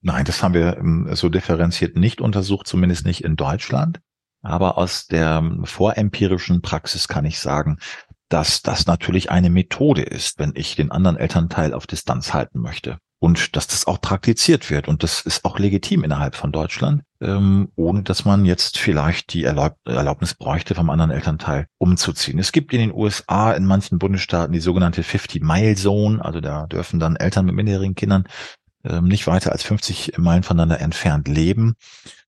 Nein, 0.00 0.24
das 0.24 0.42
haben 0.42 0.54
wir 0.54 0.78
ähm, 0.78 1.08
so 1.12 1.28
differenziert 1.28 1.94
nicht 1.94 2.20
untersucht, 2.20 2.66
zumindest 2.66 3.06
nicht 3.06 3.22
in 3.22 3.36
Deutschland. 3.36 4.00
Aber 4.42 4.78
aus 4.78 5.06
der 5.06 5.36
ähm, 5.36 5.64
vorempirischen 5.64 6.60
Praxis 6.60 7.06
kann 7.06 7.24
ich 7.24 7.38
sagen, 7.38 7.78
dass 8.32 8.62
das 8.62 8.86
natürlich 8.86 9.30
eine 9.30 9.50
Methode 9.50 10.02
ist, 10.02 10.38
wenn 10.38 10.52
ich 10.54 10.74
den 10.74 10.90
anderen 10.90 11.18
Elternteil 11.18 11.74
auf 11.74 11.86
Distanz 11.86 12.32
halten 12.32 12.60
möchte. 12.60 12.98
Und 13.18 13.54
dass 13.54 13.68
das 13.68 13.86
auch 13.86 14.00
praktiziert 14.00 14.68
wird. 14.70 14.88
Und 14.88 15.04
das 15.04 15.20
ist 15.20 15.44
auch 15.44 15.58
legitim 15.58 16.02
innerhalb 16.02 16.34
von 16.34 16.50
Deutschland, 16.50 17.02
ähm, 17.20 17.68
ohne 17.76 18.02
dass 18.02 18.24
man 18.24 18.44
jetzt 18.44 18.78
vielleicht 18.78 19.32
die 19.32 19.44
Erlaub 19.44 19.76
Erlaubnis 19.84 20.34
bräuchte, 20.34 20.74
vom 20.74 20.90
anderen 20.90 21.12
Elternteil 21.12 21.66
umzuziehen. 21.78 22.40
Es 22.40 22.50
gibt 22.50 22.72
in 22.72 22.80
den 22.80 22.92
USA 22.92 23.52
in 23.52 23.64
manchen 23.64 24.00
Bundesstaaten 24.00 24.52
die 24.52 24.60
sogenannte 24.60 25.02
50-Mile-Zone. 25.02 26.24
Also 26.24 26.40
da 26.40 26.66
dürfen 26.66 26.98
dann 26.98 27.14
Eltern 27.14 27.44
mit 27.44 27.54
minderjährigen 27.54 27.94
Kindern 27.94 28.24
ähm, 28.82 29.04
nicht 29.04 29.28
weiter 29.28 29.52
als 29.52 29.62
50 29.62 30.18
Meilen 30.18 30.42
voneinander 30.42 30.80
entfernt 30.80 31.28
leben. 31.28 31.74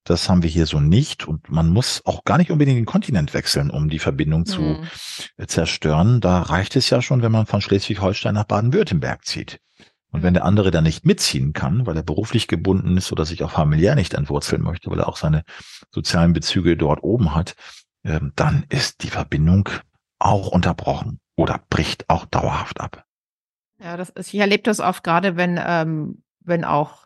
Das 0.04 0.28
haben 0.28 0.42
wir 0.42 0.50
hier 0.50 0.66
so 0.66 0.80
nicht 0.80 1.26
und 1.26 1.50
man 1.50 1.70
muss 1.70 2.02
auch 2.04 2.24
gar 2.24 2.36
nicht 2.36 2.50
unbedingt 2.50 2.76
den 2.76 2.84
Kontinent 2.84 3.32
wechseln, 3.32 3.70
um 3.70 3.88
die 3.88 3.98
Verbindung 3.98 4.44
zu 4.44 4.60
mhm. 4.60 4.86
zerstören. 5.46 6.20
Da 6.20 6.42
reicht 6.42 6.76
es 6.76 6.90
ja 6.90 7.00
schon, 7.00 7.22
wenn 7.22 7.32
man 7.32 7.46
von 7.46 7.62
Schleswig-Holstein 7.62 8.34
nach 8.34 8.44
Baden-Württemberg 8.44 9.24
zieht. 9.24 9.60
Und 10.10 10.22
wenn 10.22 10.34
der 10.34 10.44
andere 10.44 10.70
dann 10.70 10.84
nicht 10.84 11.04
mitziehen 11.04 11.54
kann, 11.54 11.86
weil 11.86 11.96
er 11.96 12.04
beruflich 12.04 12.46
gebunden 12.46 12.96
ist 12.96 13.10
oder 13.10 13.24
sich 13.24 13.42
auch 13.42 13.50
familiär 13.50 13.96
nicht 13.96 14.14
entwurzeln 14.14 14.62
möchte, 14.62 14.88
weil 14.90 15.00
er 15.00 15.08
auch 15.08 15.16
seine 15.16 15.42
sozialen 15.90 16.32
Bezüge 16.32 16.76
dort 16.76 17.02
oben 17.02 17.34
hat, 17.34 17.56
ähm, 18.04 18.32
dann 18.36 18.64
ist 18.68 19.02
die 19.02 19.10
Verbindung 19.10 19.68
auch 20.20 20.48
unterbrochen 20.48 21.18
oder 21.34 21.60
bricht 21.68 22.08
auch 22.08 22.26
dauerhaft 22.26 22.80
ab. 22.80 23.04
Ja, 23.82 23.96
das 23.96 24.10
ist, 24.10 24.32
ich 24.32 24.38
erlebe 24.38 24.62
das 24.62 24.78
oft 24.78 25.02
gerade, 25.02 25.36
wenn, 25.36 25.58
ähm, 25.60 26.22
wenn 26.40 26.64
auch 26.64 27.03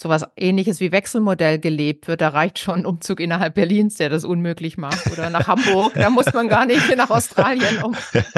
sowas 0.00 0.24
ähnliches 0.36 0.78
wie 0.80 0.92
Wechselmodell 0.92 1.58
gelebt 1.58 2.06
wird. 2.06 2.20
Da 2.20 2.28
reicht 2.28 2.58
schon 2.60 2.80
ein 2.80 2.86
Umzug 2.86 3.18
innerhalb 3.20 3.54
Berlins, 3.54 3.96
der 3.96 4.08
das 4.08 4.24
unmöglich 4.24 4.78
macht. 4.78 5.10
Oder 5.10 5.28
nach 5.28 5.48
Hamburg. 5.48 5.94
Da 5.94 6.08
muss 6.08 6.32
man 6.32 6.48
gar 6.48 6.66
nicht 6.66 6.96
nach 6.96 7.10
Australien, 7.10 7.82
um, 7.82 7.96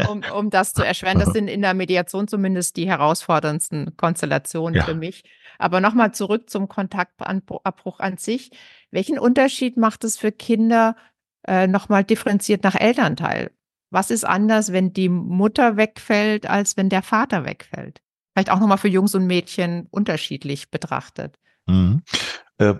um, 0.08 0.22
um 0.36 0.50
das 0.50 0.72
zu 0.72 0.82
erschweren. 0.82 1.18
Das 1.18 1.32
sind 1.32 1.48
in 1.48 1.60
der 1.60 1.74
Mediation 1.74 2.28
zumindest 2.28 2.76
die 2.76 2.88
herausforderndsten 2.88 3.96
Konstellationen 3.96 4.74
ja. 4.74 4.84
für 4.84 4.94
mich. 4.94 5.22
Aber 5.58 5.80
nochmal 5.80 6.12
zurück 6.12 6.48
zum 6.48 6.68
Kontaktabbruch 6.68 8.00
an 8.00 8.16
sich. 8.16 8.50
Welchen 8.90 9.18
Unterschied 9.18 9.76
macht 9.76 10.04
es 10.04 10.16
für 10.16 10.32
Kinder 10.32 10.96
äh, 11.46 11.66
nochmal 11.66 12.04
differenziert 12.04 12.64
nach 12.64 12.74
Elternteil? 12.74 13.50
Was 13.90 14.10
ist 14.10 14.24
anders, 14.24 14.72
wenn 14.72 14.94
die 14.94 15.10
Mutter 15.10 15.76
wegfällt, 15.76 16.48
als 16.48 16.78
wenn 16.78 16.88
der 16.88 17.02
Vater 17.02 17.44
wegfällt? 17.44 18.00
Vielleicht 18.32 18.50
auch 18.50 18.60
nochmal 18.60 18.78
für 18.78 18.88
Jungs 18.88 19.14
und 19.14 19.26
Mädchen 19.26 19.88
unterschiedlich 19.90 20.70
betrachtet. 20.70 21.36
Mhm. 21.66 22.02
Äh, 22.58 22.74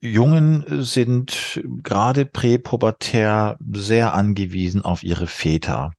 Jungen 0.00 0.64
sind 0.82 1.60
gerade 1.82 2.24
präpubertär 2.24 3.58
sehr 3.72 4.14
angewiesen 4.14 4.82
auf 4.82 5.02
ihre 5.02 5.26
Väter. 5.26 5.92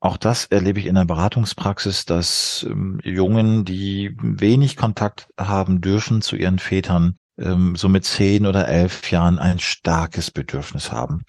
Auch 0.00 0.18
das 0.18 0.44
erlebe 0.46 0.80
ich 0.80 0.86
in 0.86 0.96
der 0.96 1.06
Beratungspraxis, 1.06 2.04
dass 2.04 2.66
ähm, 2.68 3.00
Jungen, 3.02 3.64
die 3.64 4.14
wenig 4.20 4.76
Kontakt 4.76 5.28
haben 5.40 5.80
dürfen 5.80 6.20
zu 6.20 6.36
ihren 6.36 6.58
Vätern, 6.58 7.16
ähm, 7.38 7.74
so 7.74 7.88
mit 7.88 8.04
zehn 8.04 8.44
oder 8.44 8.68
elf 8.68 9.10
Jahren 9.10 9.38
ein 9.38 9.58
starkes 9.58 10.30
Bedürfnis 10.30 10.92
haben, 10.92 11.22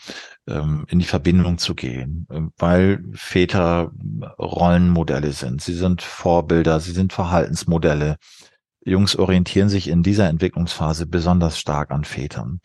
ähm, 0.48 0.86
in 0.90 1.00
die 1.00 1.06
Verbindung 1.06 1.58
zu 1.58 1.74
gehen, 1.74 2.28
ähm, 2.30 2.52
weil 2.58 3.04
Väter 3.14 3.92
Rollenmodelle 4.38 5.32
sind. 5.32 5.62
Sie 5.62 5.74
sind 5.74 6.02
Vorbilder, 6.02 6.82
sie 6.82 6.92
sind 6.92 7.14
Verhaltensmodelle. 7.14 8.18
Jungs 8.86 9.16
orientieren 9.16 9.68
sich 9.68 9.88
in 9.88 10.04
dieser 10.04 10.30
Entwicklungsphase 10.30 11.08
besonders 11.08 11.60
stark 11.60 11.92
an 11.92 12.04
Vätern. 12.04 12.62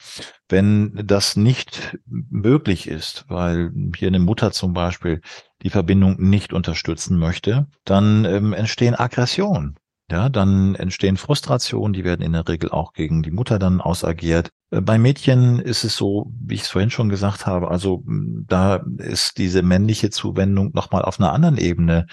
Wenn 0.49 0.93
das 1.05 1.37
nicht 1.37 1.99
möglich 2.07 2.89
ist, 2.89 3.25
weil 3.29 3.73
hier 3.97 4.09
eine 4.09 4.19
Mutter 4.19 4.53
zum 4.53 4.75
Beispiel 4.75 5.23
die 5.63 5.71
Verbindung 5.71 6.17
nicht 6.21 6.53
unterstützen 6.53 7.19
möchte, 7.19 7.67
dann 7.85 8.27
ähm, 8.27 8.53
entstehen 8.53 8.95
Aggressionen. 8.95 9.77
Ja, 10.11 10.29
dann 10.29 10.75
entstehen 10.75 11.17
Frustrationen, 11.17 11.93
die 11.93 12.03
werden 12.03 12.23
in 12.23 12.33
der 12.33 12.49
Regel 12.49 12.71
auch 12.71 12.93
gegen 12.95 13.23
die 13.23 13.31
Mutter 13.31 13.61
dann 13.61 13.81
ausagiert. 13.81 14.51
Äh, 14.71 14.81
bei 14.81 14.99
Mädchen 14.99 15.61
ist 15.61 15.85
es 15.85 15.97
so, 15.97 16.33
wie 16.45 16.55
ich 16.55 16.63
es 16.63 16.69
vorhin 16.69 16.91
schon 16.91 17.09
gesagt 17.09 17.47
habe, 17.47 17.71
also 17.71 18.03
da 18.07 18.85
ist 18.99 19.39
diese 19.39 19.63
männliche 19.63 20.11
Zuwendung 20.11 20.73
nochmal 20.75 21.03
auf 21.03 21.21
einer 21.21 21.33
anderen 21.33 21.59
Ebene 21.59 22.07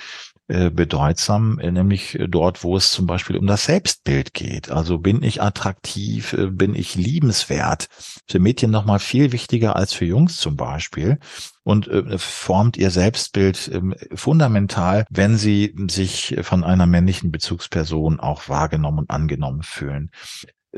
äh, 0.50 0.70
bedeutsam, 0.70 1.60
äh, 1.60 1.72
nämlich 1.72 2.18
dort, 2.30 2.64
wo 2.64 2.78
es 2.78 2.94
zum 2.94 3.06
Beispiel 3.06 3.36
um 3.36 3.48
das 3.48 3.66
Selbstbild 3.66 4.34
geht. 4.34 4.72
Also 4.72 4.98
bin 4.98 5.22
ich 5.22 5.42
attraktiv, 5.42 6.32
äh, 6.32 6.48
bin 6.48 6.74
ich 6.74 6.96
liebenswert? 6.96 7.88
Für 8.30 8.40
Mädchen 8.40 8.72
nochmal 8.72 9.00
viel 9.00 9.34
wichtiger 9.34 9.76
als 9.76 9.92
für 9.92 10.06
Jungs 10.06 10.38
zum 10.38 10.56
Beispiel 10.56 11.20
und 11.64 11.90
formt 12.16 12.78
ihr 12.78 12.92
Selbstbild 12.92 13.70
ähm, 13.74 13.94
fundamental, 14.16 15.06
wenn 15.10 15.38
sie 15.38 15.76
sich 15.90 16.38
von 16.44 16.64
einer 16.64 16.86
männlichen 16.86 17.30
Bezugsperson 17.30 18.22
auch 18.22 18.48
wahrgenommen 18.48 19.00
und 19.00 19.10
angenommen 19.10 19.64
fühlen. 19.64 20.12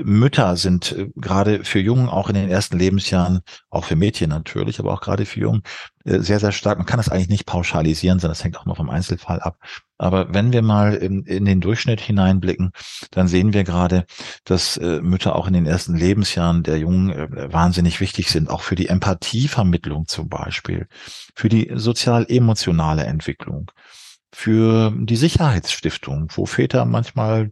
Mütter 0.03 0.56
sind 0.56 0.91
äh, 0.91 1.10
gerade 1.15 1.63
für 1.63 1.79
Jungen 1.79 2.10
auch 2.10 2.29
in 2.29 2.36
den 2.36 2.50
ersten 2.50 2.77
Lebensjahren, 2.77 3.41
auch 3.70 3.86
für 3.86 3.96
Mädchen 3.96 4.29
natürlich, 4.29 4.79
aber 4.79 4.94
auch 4.94 5.01
gerade 5.01 5.25
für 5.25 5.39
Jungen 5.39 5.62
äh, 6.06 6.20
sehr, 6.20 6.39
sehr 6.39 6.51
stark. 6.51 6.77
Man 6.77 6.88
kann 6.88 6.98
das 6.98 7.10
eigentlich 7.10 7.29
nicht 7.29 7.46
pauschalisieren, 7.46 8.20
sondern 8.20 8.36
das 8.36 8.44
hängt 8.44 8.58
auch 8.58 8.65
noch 8.65 8.77
vom 8.77 8.89
Einzelfall 8.89 9.39
ab. 9.39 9.58
Aber 9.98 10.34
wenn 10.34 10.53
wir 10.53 10.62
mal 10.62 10.96
in, 10.96 11.24
in 11.24 11.46
den 11.46 11.62
Durchschnitt 11.62 12.01
hineinblicken, 12.01 12.72
dann 13.12 13.27
sehen 13.27 13.53
wir 13.53 13.63
gerade, 13.63 14.06
dass 14.46 14.77
äh, 14.77 15.01
Mütter 15.01 15.36
auch 15.36 15.48
in 15.48 15.53
den 15.53 15.65
ersten 15.65 15.96
Lebensjahren 15.96 16.63
der 16.63 16.77
Jungen 16.79 17.10
wahnsinnig 17.51 18.00
wichtig 18.00 18.29
sind, 18.29 18.50
auch 18.50 18.62
für 18.62 18.75
die 18.75 18.88
Empathievermittlung 18.88 20.08
zum 20.08 20.30
Beispiel, 20.30 20.88
für 21.36 21.50
die 21.50 21.71
sozial-emotionale 21.76 23.04
Entwicklung 23.04 23.71
für 24.34 24.93
die 24.95 25.15
Sicherheitsstiftung, 25.15 26.28
wo 26.36 26.45
Väter 26.45 26.86
manchmal 26.86 27.52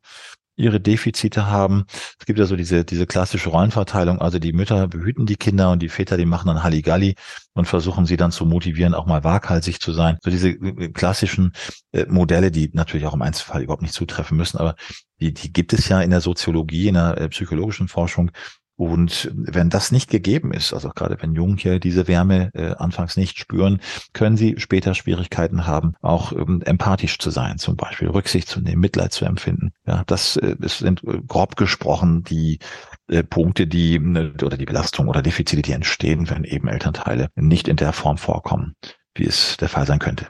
ihre 0.58 0.82
Defizite 0.82 1.46
haben. 1.46 1.86
Es 2.20 2.26
gibt 2.26 2.39
ja 2.39 2.46
so 2.46 2.56
diese, 2.56 2.84
diese 2.84 3.06
klassische 3.06 3.50
Rollenverteilung, 3.50 4.20
also 4.20 4.39
die 4.39 4.54
Mütter 4.54 4.88
behüten 4.88 5.26
die 5.26 5.36
Kinder 5.36 5.72
und 5.72 5.82
die 5.82 5.89
Väter, 5.89 6.17
die 6.17 6.26
machen 6.26 6.48
dann 6.48 6.63
Halligalli 6.63 7.15
und 7.54 7.65
versuchen 7.65 8.06
sie 8.06 8.17
dann 8.17 8.32
zu 8.32 8.46
motivieren, 8.46 8.93
auch 8.93 9.06
mal 9.06 9.24
waghalsig 9.24 9.80
zu 9.80 9.93
sein. 9.93 10.17
So 10.22 10.32
diese 10.32 10.50
äh, 10.50 10.89
klassischen 10.89 11.54
äh, 11.91 12.06
Modelle, 12.10 12.52
die 12.52 12.72
natürlich 12.74 13.06
auch 13.06 13.13
im 13.13 13.22
Einzelfall 13.22 13.62
überhaupt 13.62 13.84
nicht 13.84 13.93
zutreffen 13.93 14.36
müssen, 14.36 14.58
aber 14.58 14.76
die, 15.20 15.34
die 15.34 15.54
gibt 15.54 15.74
es 15.74 15.88
ja 15.88 16.02
in 16.02 16.10
der 16.10 16.22
Soziologie, 16.22 16.88
in 16.88 16.96
der 16.96 17.17
äh, 17.17 17.30
psychologischen 17.30 17.88
Forschung, 17.88 18.32
und 18.78 19.32
wenn 19.34 19.72
das 19.72 19.92
nicht 19.92 20.10
gegeben 20.12 20.54
ist, 20.54 20.72
also 20.72 20.90
gerade 20.90 21.18
wenn 21.20 21.34
Jungen 21.34 21.58
hier 21.58 21.80
diese 21.80 22.08
Wärme 22.08 22.52
äh, 22.54 22.76
anfangs 22.76 23.18
nicht 23.18 23.40
spüren, 23.40 23.82
können 24.13 24.38
sie 24.38 24.56
später 24.60 24.94
Schwierigkeiten 24.94 25.66
haben, 25.66 25.96
auch 26.02 26.32
ähm, 26.32 26.62
empathisch 26.63 27.18
zu 27.18 27.32
sein, 27.32 27.58
zum 27.58 27.76
Beispiel 27.76 28.08
Rücksicht 28.08 28.48
zu 28.48 28.62
nehmen, 28.62 28.80
Mitleid 28.80 29.13
zu 29.13 29.26
empfinden. 29.26 29.72
Ja, 29.88 30.04
das, 30.06 30.38
äh, 30.38 30.56
sind 30.62 31.04
äh, 31.04 31.20
grob 31.28 31.56
gesprochen 31.56 32.24
die 32.24 32.60
äh, 33.08 33.24
Punkte, 33.24 33.66
die 33.66 33.98
ne, 33.98 34.34
oder 34.44 34.58
die 34.58 34.66
Belastung 34.66 35.08
oder 35.08 35.24
Defizite, 35.24 35.63
die 35.63 35.72
entstehen, 35.72 36.30
wenn 36.30 36.44
eben 36.44 36.68
Elternteile 36.68 37.30
nicht 37.36 37.68
in 37.68 37.78
der 37.78 37.94
Form 37.94 38.20
vorkommen, 38.20 38.76
wie 39.16 39.26
es 39.26 39.58
der 39.58 39.70
Fall 39.70 39.88
sein 39.88 40.00
könnte. 40.00 40.28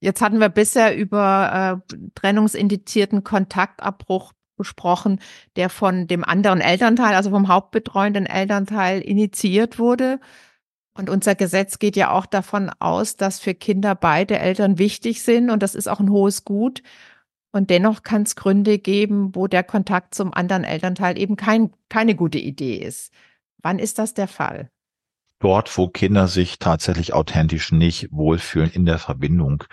Jetzt 0.00 0.22
hatten 0.22 0.40
wir 0.40 0.48
bisher 0.48 0.96
über 0.96 1.82
äh, 1.88 1.96
trennungsindizierten 2.16 3.22
Kontaktabbruch 3.22 4.32
besprochen, 4.60 5.20
der 5.56 5.70
von 5.70 6.06
dem 6.06 6.24
anderen 6.24 6.60
Elternteil, 6.60 7.14
also 7.14 7.30
vom 7.30 7.48
hauptbetreuenden 7.48 8.26
Elternteil 8.26 9.00
initiiert 9.00 9.78
wurde. 9.78 10.20
Und 10.94 11.08
unser 11.08 11.34
Gesetz 11.34 11.78
geht 11.78 11.96
ja 11.96 12.10
auch 12.10 12.26
davon 12.26 12.70
aus, 12.78 13.16
dass 13.16 13.40
für 13.40 13.54
Kinder 13.54 13.94
beide 13.94 14.38
Eltern 14.38 14.78
wichtig 14.78 15.22
sind 15.22 15.50
und 15.50 15.62
das 15.62 15.74
ist 15.74 15.88
auch 15.88 16.00
ein 16.00 16.10
hohes 16.10 16.44
Gut. 16.44 16.82
Und 17.52 17.70
dennoch 17.70 18.02
kann 18.02 18.22
es 18.22 18.36
Gründe 18.36 18.78
geben, 18.78 19.34
wo 19.34 19.46
der 19.46 19.64
Kontakt 19.64 20.14
zum 20.14 20.32
anderen 20.34 20.62
Elternteil 20.62 21.18
eben 21.18 21.36
kein, 21.36 21.72
keine 21.88 22.14
gute 22.14 22.38
Idee 22.38 22.76
ist. 22.76 23.12
Wann 23.62 23.78
ist 23.78 23.98
das 23.98 24.14
der 24.14 24.28
Fall? 24.28 24.70
Dort, 25.40 25.76
wo 25.78 25.88
Kinder 25.88 26.28
sich 26.28 26.58
tatsächlich 26.58 27.14
authentisch 27.14 27.72
nicht 27.72 28.12
wohlfühlen 28.12 28.70
in 28.70 28.84
der 28.84 28.98
Verbindung 28.98 29.64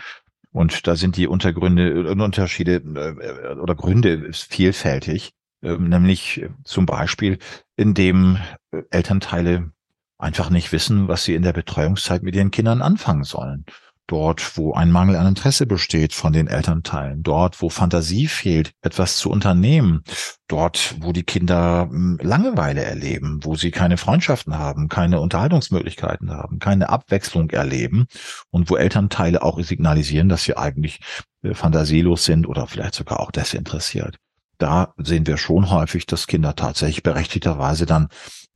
und 0.58 0.88
da 0.88 0.96
sind 0.96 1.18
die 1.18 1.28
Untergründe 1.28 2.10
und 2.10 2.20
Unterschiede 2.20 2.78
äh, 2.78 3.56
oder 3.60 3.76
Gründe 3.76 4.34
vielfältig, 4.34 5.34
ähm, 5.62 5.90
nämlich 5.90 6.48
zum 6.64 6.88
Beispiel, 6.88 7.38
indem 7.76 8.40
äh, 8.72 8.82
Elternteile 8.90 9.72
einfach 10.18 10.50
nicht 10.50 10.72
wissen, 10.72 11.08
was 11.08 11.26
sie 11.26 11.36
in 11.36 11.44
der 11.44 11.54
Betreuungszeit 11.54 12.24
mit 12.24 12.36
ihren 12.36 12.50
Kindern 12.50 12.82
anfangen 12.82 13.24
sollen 13.24 13.66
dort, 14.08 14.58
wo 14.58 14.74
ein 14.74 14.92
Mangel 14.92 15.18
an 15.18 15.28
Interesse 15.28 15.66
besteht 15.66 16.14
von 16.14 16.34
den 16.34 16.48
Elternteilen, 16.48 17.24
dort, 17.24 17.62
wo 17.62 17.70
Fantasie 17.70 18.28
fehlt, 18.28 18.72
etwas 18.82 19.18
zu 19.18 19.30
unternehmen, 19.30 20.04
dort, 20.48 20.96
wo 21.00 21.12
die 21.12 21.24
Kinder 21.24 21.88
hm, 21.90 22.18
Langeweile 22.22 22.84
erleben, 22.84 23.42
wo 23.44 23.56
sie 23.56 23.72
keine 23.72 23.98
Freundschaften 23.98 24.58
haben, 24.58 24.88
keine 24.88 25.20
Unterhaltungsmöglichkeiten 25.20 26.32
haben, 26.32 26.60
keine 26.60 26.90
Abwechslung 26.90 27.50
erleben 27.50 28.08
und 28.50 28.70
wo 28.70 28.78
Elternteile 28.78 29.44
auch 29.44 29.60
signalisieren, 29.62 30.30
dass 30.30 30.44
sie 30.44 30.58
eigentlich 30.58 31.00
äh, 31.44 31.54
fantasielos 31.54 32.24
sind 32.24 32.48
oder 32.48 32.68
vielleicht 32.68 32.96
sogar 32.96 33.20
auch 33.20 33.32
desinteressiert. 33.32 34.18
Da 34.58 34.94
sehen 34.98 35.28
wir 35.28 35.38
schon 35.38 35.70
häufig, 35.70 36.08
dass 36.08 36.26
Kinder 36.26 36.56
tatsächlich 36.56 37.04
berechtigterweise 37.04 37.86
dann 37.86 38.08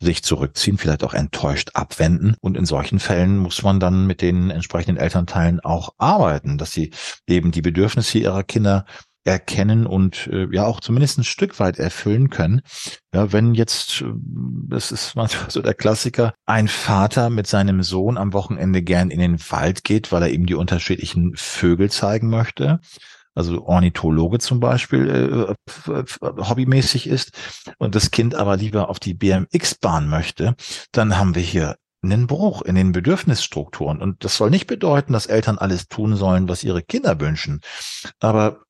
sich 0.01 0.23
zurückziehen, 0.23 0.77
vielleicht 0.77 1.03
auch 1.03 1.13
enttäuscht 1.13 1.71
abwenden. 1.73 2.35
Und 2.41 2.57
in 2.57 2.65
solchen 2.65 2.99
Fällen 2.99 3.37
muss 3.37 3.61
man 3.61 3.79
dann 3.79 4.07
mit 4.07 4.21
den 4.21 4.49
entsprechenden 4.49 4.97
Elternteilen 4.97 5.59
auch 5.59 5.93
arbeiten, 5.97 6.57
dass 6.57 6.71
sie 6.71 6.91
eben 7.27 7.51
die 7.51 7.61
Bedürfnisse 7.61 8.17
ihrer 8.17 8.43
Kinder 8.43 8.85
erkennen 9.23 9.85
und 9.85 10.27
äh, 10.27 10.47
ja 10.51 10.65
auch 10.65 10.79
zumindest 10.79 11.19
ein 11.19 11.23
Stück 11.23 11.59
weit 11.59 11.77
erfüllen 11.77 12.29
können. 12.29 12.61
Ja, 13.13 13.31
wenn 13.31 13.53
jetzt, 13.53 14.01
äh, 14.01 14.05
das 14.67 14.91
ist 14.91 15.15
manchmal 15.15 15.51
so 15.51 15.61
der 15.61 15.75
Klassiker, 15.75 16.33
ein 16.47 16.67
Vater 16.67 17.29
mit 17.29 17.45
seinem 17.45 17.83
Sohn 17.83 18.17
am 18.17 18.33
Wochenende 18.33 18.81
gern 18.81 19.11
in 19.11 19.19
den 19.19 19.39
Wald 19.51 19.83
geht, 19.83 20.11
weil 20.11 20.23
er 20.23 20.31
ihm 20.31 20.47
die 20.47 20.55
unterschiedlichen 20.55 21.33
Vögel 21.35 21.91
zeigen 21.91 22.29
möchte, 22.29 22.79
also 23.35 23.65
Ornithologe 23.65 24.39
zum 24.39 24.59
Beispiel 24.59 25.55
äh, 25.87 26.03
hobbymäßig 26.21 27.07
ist 27.07 27.31
und 27.77 27.95
das 27.95 28.11
Kind 28.11 28.35
aber 28.35 28.57
lieber 28.57 28.89
auf 28.89 28.99
die 28.99 29.13
BMX-Bahn 29.13 30.09
möchte, 30.09 30.55
dann 30.91 31.17
haben 31.17 31.35
wir 31.35 31.41
hier 31.41 31.75
einen 32.03 32.27
Bruch 32.27 32.63
in 32.63 32.75
den 32.75 32.91
Bedürfnisstrukturen. 32.91 34.01
Und 34.01 34.23
das 34.23 34.35
soll 34.35 34.49
nicht 34.49 34.67
bedeuten, 34.67 35.13
dass 35.13 35.27
Eltern 35.27 35.57
alles 35.57 35.87
tun 35.87 36.15
sollen, 36.15 36.49
was 36.49 36.63
ihre 36.63 36.81
Kinder 36.81 37.19
wünschen. 37.19 37.61
Aber 38.19 38.63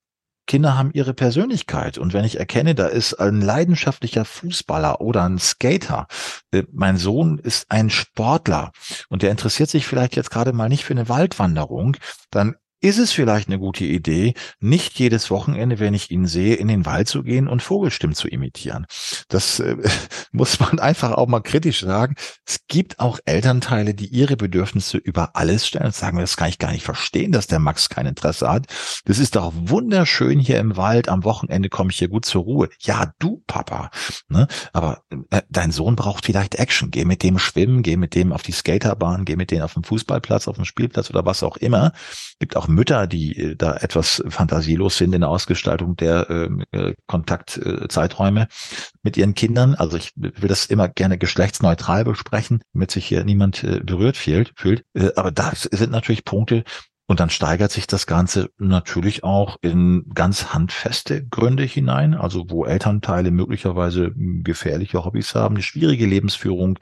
Kinder 0.48 0.78
haben 0.78 0.92
ihre 0.92 1.14
Persönlichkeit. 1.14 1.98
Und 1.98 2.14
wenn 2.14 2.26
ich 2.26 2.38
erkenne, 2.38 2.76
da 2.76 2.88
ist 2.88 3.14
ein 3.14 3.40
leidenschaftlicher 3.40 4.26
Fußballer 4.26 5.00
oder 5.00 5.24
ein 5.24 5.40
Skater, 5.40 6.08
äh, 6.52 6.64
mein 6.74 6.98
Sohn 6.98 7.38
ist 7.40 7.68
ein 7.70 7.90
Sportler 7.90 8.72
und 9.08 9.22
der 9.22 9.32
interessiert 9.32 9.70
sich 9.70 9.88
vielleicht 9.88 10.16
jetzt 10.16 10.32
gerade 10.32 10.52
mal 10.52 10.68
nicht 10.68 10.84
für 10.84 10.94
eine 10.94 11.08
Waldwanderung, 11.08 11.96
dann 12.32 12.56
ist 12.82 12.98
es 12.98 13.12
vielleicht 13.12 13.48
eine 13.48 13.60
gute 13.60 13.86
Idee, 13.86 14.34
nicht 14.60 14.98
jedes 15.00 15.30
Wochenende, 15.30 15.80
wenn 15.80 15.94
ich 15.94 16.10
ihn 16.10 16.26
sehe, 16.26 16.56
in 16.56 16.68
den 16.68 16.86
Wald 16.86 17.08
zu 17.08 17.22
gehen 17.22 17.48
und 17.48 17.62
Vogelstimmen 17.62 18.16
zu 18.16 18.28
imitieren. 18.28 18.88
Das 19.30 19.60
äh, 19.60 19.78
muss 20.32 20.60
man 20.60 20.80
einfach 20.80 21.12
auch 21.14 21.28
mal 21.28 21.42
kritisch 21.42 21.82
sagen. 21.82 22.16
Es 22.46 22.62
gibt 22.68 23.00
auch 23.00 23.20
Elternteile, 23.26 23.94
die 23.94 24.08
ihre 24.08 24.36
Bedürfnisse 24.36 24.98
über 24.98 25.36
alles 25.36 25.68
stellen 25.68 25.86
und 25.86 25.96
sagen, 25.96 26.18
das 26.18 26.38
kann 26.38 26.50
ich 26.50 26.58
gar 26.58 26.72
nicht 26.72 26.84
verstehen, 26.84 27.32
dass 27.32 27.46
der 27.46 27.60
Max 27.60 27.90
kein 27.90 28.08
Interesse 28.08 28.50
hat. 28.50 28.66
Das 29.06 29.20
ist 29.20 29.36
doch 29.36 29.54
wunderschön 29.56 30.40
hier 30.40 30.60
im 30.60 30.76
Wald. 30.76 31.08
Am 31.08 31.24
Wochenende 31.24 31.70
komme 31.70 31.92
ich 31.92 32.00
hier 32.00 32.10
gut 32.10 32.26
zur 32.26 32.44
Ruhe. 32.44 32.70
Ja, 32.80 33.14
du 33.20 33.44
Papa. 33.46 33.92
Ne? 34.28 34.48
Aber 34.74 35.04
äh, 35.30 35.44
dein 35.50 35.72
Sohn 35.72 35.96
braucht 35.96 36.26
vielleicht 36.26 36.56
Action. 36.56 36.90
Geh 36.90 37.06
mit 37.06 37.22
dem 37.22 37.38
schwimmen, 37.38 37.84
geh 37.84 37.96
mit 37.96 38.16
dem 38.16 38.34
auf 38.34 38.42
die 38.42 38.52
Skaterbahn, 38.52 39.26
geh 39.26 39.36
mit 39.36 39.52
dem 39.52 39.62
auf 39.62 39.76
den 39.76 39.84
Fußballplatz, 39.84 40.48
auf 40.48 40.56
den 40.56 40.66
Spielplatz 40.66 41.12
oder 41.12 41.26
was 41.26 41.44
auch 41.44 41.58
immer. 41.58 41.94
Gibt 42.40 42.58
auch 42.58 42.68
Mütter, 42.72 43.08
die 43.08 43.38
äh, 43.38 43.56
da 43.56 43.76
etwas 43.76 44.24
fantasielos 44.28 44.98
sind 44.98 45.14
in 45.14 45.22
der 45.22 45.30
Ausgestaltung 45.30 45.96
der 45.96 46.30
ähm, 46.30 46.64
äh, 46.72 46.94
Kontaktzeiträume 47.08 48.48
mit 49.04 49.18
ihren 49.18 49.36
Kindern. 49.36 49.76
Also 49.76 49.98
ich 49.98 50.12
will 50.16 50.50
das 50.50 50.66
immer 50.66 50.88
gerne 50.88 51.18
geschlechtsneutral 51.18 52.04
besprechen, 52.04 52.62
damit 52.74 52.92
sich 52.92 53.06
hier 53.06 53.24
niemand 53.24 53.64
äh, 53.64 53.82
berührt 53.84 54.18
fühlt. 54.18 54.54
fühlt. 54.56 54.84
Äh, 54.94 55.12
aber 55.16 55.32
das 55.32 55.64
sind 55.64 55.92
natürlich 55.92 56.26
Punkte, 56.26 56.64
und 57.12 57.20
dann 57.20 57.30
steigert 57.30 57.74
sich 57.74 57.88
das 57.88 58.08
Ganze 58.08 58.52
natürlich 58.58 59.26
auch 59.26 59.58
in 59.62 60.06
ganz 60.14 60.54
handfeste 60.54 61.28
Gründe 61.28 61.64
hinein, 61.64 62.14
also 62.14 62.50
wo 62.50 62.64
Elternteile 62.64 63.32
möglicherweise 63.32 64.14
gefährliche 64.16 65.04
Hobbys 65.04 65.36
haben, 65.36 65.56
eine 65.56 65.62
schwierige 65.62 66.06
Lebensführung, 66.06 66.80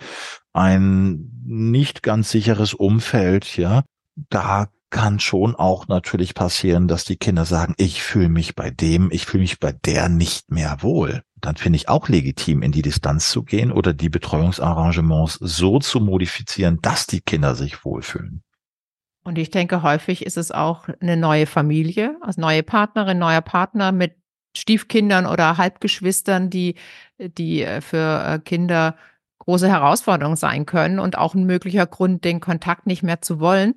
ein 0.53 1.31
nicht 1.45 2.03
ganz 2.03 2.29
sicheres 2.29 2.75
Umfeld, 2.75 3.57
ja. 3.57 3.81
Da 4.29 4.67
kann 4.89 5.19
schon 5.19 5.55
auch 5.55 5.87
natürlich 5.87 6.33
passieren, 6.33 6.87
dass 6.87 7.05
die 7.05 7.17
Kinder 7.17 7.45
sagen, 7.45 7.73
ich 7.77 8.01
fühle 8.01 8.29
mich 8.29 8.55
bei 8.55 8.69
dem, 8.69 9.11
ich 9.11 9.25
fühle 9.25 9.41
mich 9.41 9.59
bei 9.59 9.71
der 9.71 10.09
nicht 10.09 10.51
mehr 10.51 10.77
wohl. 10.81 11.21
Dann 11.35 11.55
finde 11.55 11.77
ich 11.77 11.89
auch 11.89 12.09
legitim, 12.09 12.61
in 12.61 12.71
die 12.71 12.81
Distanz 12.81 13.29
zu 13.29 13.43
gehen 13.43 13.71
oder 13.71 13.93
die 13.93 14.09
Betreuungsarrangements 14.09 15.35
so 15.35 15.79
zu 15.79 15.99
modifizieren, 15.99 16.79
dass 16.81 17.07
die 17.07 17.21
Kinder 17.21 17.55
sich 17.55 17.85
wohlfühlen. 17.85 18.43
Und 19.23 19.37
ich 19.37 19.51
denke, 19.51 19.83
häufig 19.83 20.25
ist 20.25 20.37
es 20.37 20.51
auch 20.51 20.87
eine 20.99 21.17
neue 21.17 21.45
Familie, 21.45 22.17
also 22.21 22.41
neue 22.41 22.63
Partnerin, 22.63 23.19
neuer 23.19 23.41
Partner 23.41 23.91
mit 23.91 24.15
Stiefkindern 24.57 25.25
oder 25.25 25.57
Halbgeschwistern, 25.57 26.49
die, 26.49 26.75
die 27.17 27.61
äh, 27.61 27.81
für 27.81 28.23
äh, 28.25 28.39
Kinder 28.39 28.95
große 29.39 29.69
Herausforderungen 29.69 30.35
sein 30.35 30.65
können 30.65 30.99
und 30.99 31.17
auch 31.17 31.33
ein 31.33 31.45
möglicher 31.45 31.85
Grund, 31.85 32.23
den 32.23 32.39
Kontakt 32.39 32.87
nicht 32.87 33.03
mehr 33.03 33.21
zu 33.21 33.39
wollen. 33.39 33.75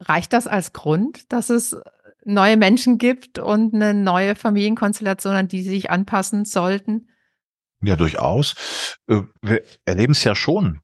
Reicht 0.00 0.32
das 0.32 0.46
als 0.46 0.72
Grund, 0.72 1.32
dass 1.32 1.50
es 1.50 1.76
neue 2.24 2.56
Menschen 2.56 2.98
gibt 2.98 3.38
und 3.38 3.74
eine 3.74 3.94
neue 3.94 4.34
Familienkonstellation, 4.34 5.34
an 5.34 5.48
die 5.48 5.62
sie 5.62 5.70
sich 5.70 5.90
anpassen 5.90 6.44
sollten? 6.44 7.08
Ja, 7.82 7.96
durchaus. 7.96 8.54
Äh, 9.06 9.22
wir 9.42 9.62
erleben 9.84 10.12
es 10.12 10.24
ja 10.24 10.34
schon 10.34 10.80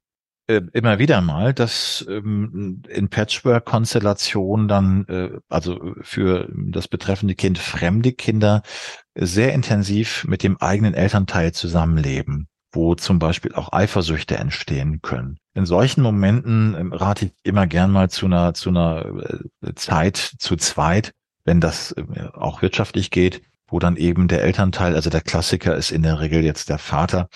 äh, 0.47 0.61
immer 0.73 0.99
wieder 0.99 1.21
mal, 1.21 1.53
dass 1.53 2.05
ähm, 2.07 2.83
in 2.87 3.09
Patchwork-Konstellationen 3.09 4.67
dann, 4.67 5.05
äh, 5.07 5.39
also 5.49 5.95
für 6.01 6.49
das 6.53 6.87
betreffende 6.87 7.35
Kind 7.35 7.57
fremde 7.59 8.13
Kinder 8.13 8.61
sehr 9.15 9.53
intensiv 9.53 10.25
mit 10.25 10.43
dem 10.43 10.57
eigenen 10.57 10.93
Elternteil 10.93 11.51
zusammenleben 11.51 12.47
wo 12.73 12.95
zum 12.95 13.19
Beispiel 13.19 13.53
auch 13.53 13.71
Eifersüchte 13.71 14.37
entstehen 14.37 15.01
können. 15.01 15.37
In 15.55 15.65
solchen 15.65 16.01
Momenten 16.01 16.75
ähm, 16.77 16.93
rate 16.93 17.25
ich 17.25 17.33
immer 17.43 17.67
gern 17.67 17.91
mal 17.91 18.09
zu 18.09 18.25
einer, 18.25 18.53
zu 18.53 18.69
einer 18.69 19.05
äh, 19.61 19.73
Zeit 19.75 20.17
zu 20.17 20.55
zweit, 20.55 21.11
wenn 21.45 21.61
das 21.61 21.91
äh, 21.91 22.03
auch 22.33 22.61
wirtschaftlich 22.61 23.11
geht, 23.11 23.43
wo 23.67 23.79
dann 23.79 23.95
eben 23.95 24.27
der 24.27 24.43
Elternteil, 24.43 24.95
also 24.95 25.09
der 25.09 25.21
Klassiker 25.21 25.75
ist 25.75 25.91
in 25.91 26.03
der 26.03 26.19
Regel 26.19 26.43
jetzt 26.43 26.69
der 26.69 26.79
Vater, 26.79 27.27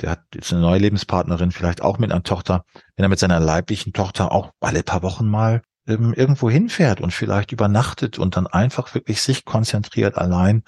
der 0.00 0.10
hat 0.10 0.20
jetzt 0.34 0.52
eine 0.52 0.62
neue 0.62 0.80
Lebenspartnerin, 0.80 1.50
vielleicht 1.50 1.82
auch 1.82 1.98
mit 1.98 2.10
einer 2.10 2.22
Tochter, 2.22 2.64
wenn 2.96 3.04
er 3.04 3.08
mit 3.08 3.18
seiner 3.18 3.40
leiblichen 3.40 3.92
Tochter 3.92 4.32
auch 4.32 4.52
alle 4.60 4.82
paar 4.82 5.02
Wochen 5.02 5.26
mal 5.26 5.62
ähm, 5.86 6.12
irgendwo 6.12 6.50
hinfährt 6.50 7.00
und 7.00 7.12
vielleicht 7.12 7.52
übernachtet 7.52 8.18
und 8.18 8.36
dann 8.36 8.46
einfach 8.46 8.94
wirklich 8.94 9.22
sich 9.22 9.44
konzentriert 9.44 10.18
allein 10.18 10.62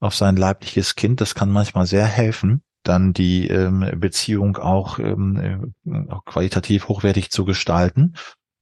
auf 0.00 0.14
sein 0.14 0.36
leibliches 0.36 0.94
Kind, 0.94 1.20
das 1.20 1.34
kann 1.34 1.50
manchmal 1.50 1.86
sehr 1.86 2.06
helfen 2.06 2.62
dann 2.84 3.12
die 3.12 3.48
ähm, 3.48 3.90
Beziehung 3.96 4.56
auch, 4.56 4.98
ähm, 4.98 5.74
äh, 5.86 6.04
qualitativ 6.24 6.88
hochwertig 6.88 7.30
zu 7.30 7.44
gestalten 7.44 8.14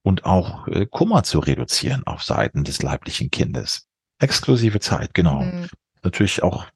und 0.03 0.25
auch 0.25 0.67
äh, 0.69 0.87
Kummer 0.87 1.23
zu 1.23 1.39
reduzieren 1.39 2.03
auf 2.07 2.23
Seiten 2.23 2.65
des 2.65 2.83
leiblichen 2.83 3.31
Kindes. 3.31 3.87
Exklusive 4.19 4.81
Zeit, 4.81 5.15
genau. 5.15 5.43
Mhm. 5.43 5.69
Natürlich 6.03 6.43
auch 6.43 6.67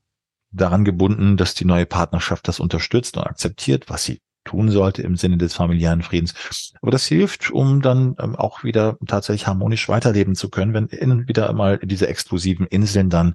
daran 0.50 0.84
gebunden, 0.84 1.36
dass 1.36 1.54
die 1.54 1.64
neue 1.64 1.86
Partnerschaft 1.86 2.48
das 2.48 2.60
unterstützt 2.60 3.16
und 3.16 3.24
akzeptiert, 3.24 3.88
was 3.88 4.04
sie 4.04 4.20
tun 4.44 4.70
sollte 4.70 5.02
im 5.02 5.16
Sinne 5.16 5.38
des 5.38 5.54
familiären 5.54 6.02
Friedens. 6.02 6.72
Aber 6.80 6.92
das 6.92 7.06
hilft, 7.06 7.50
um 7.50 7.82
dann 7.82 8.16
ähm, 8.20 8.36
auch 8.36 8.64
wieder 8.64 8.96
tatsächlich 9.06 9.46
harmonisch 9.46 9.88
weiterleben 9.88 10.34
zu 10.34 10.48
können, 10.48 10.72
wenn 10.72 10.86
innen 10.86 11.28
wieder 11.28 11.52
mal 11.52 11.78
diese 11.82 12.08
exklusiven 12.08 12.66
Inseln 12.66 13.10
dann 13.10 13.34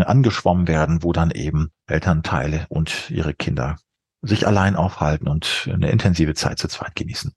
angeschwommen 0.00 0.68
werden, 0.68 1.02
wo 1.02 1.12
dann 1.12 1.30
eben 1.30 1.70
Elternteile 1.86 2.66
und 2.68 3.10
ihre 3.10 3.34
Kinder 3.34 3.76
sich 4.22 4.46
allein 4.46 4.76
aufhalten 4.76 5.28
und 5.28 5.68
eine 5.72 5.90
intensive 5.90 6.34
Zeit 6.34 6.58
zu 6.58 6.68
zweit 6.68 6.94
genießen. 6.94 7.32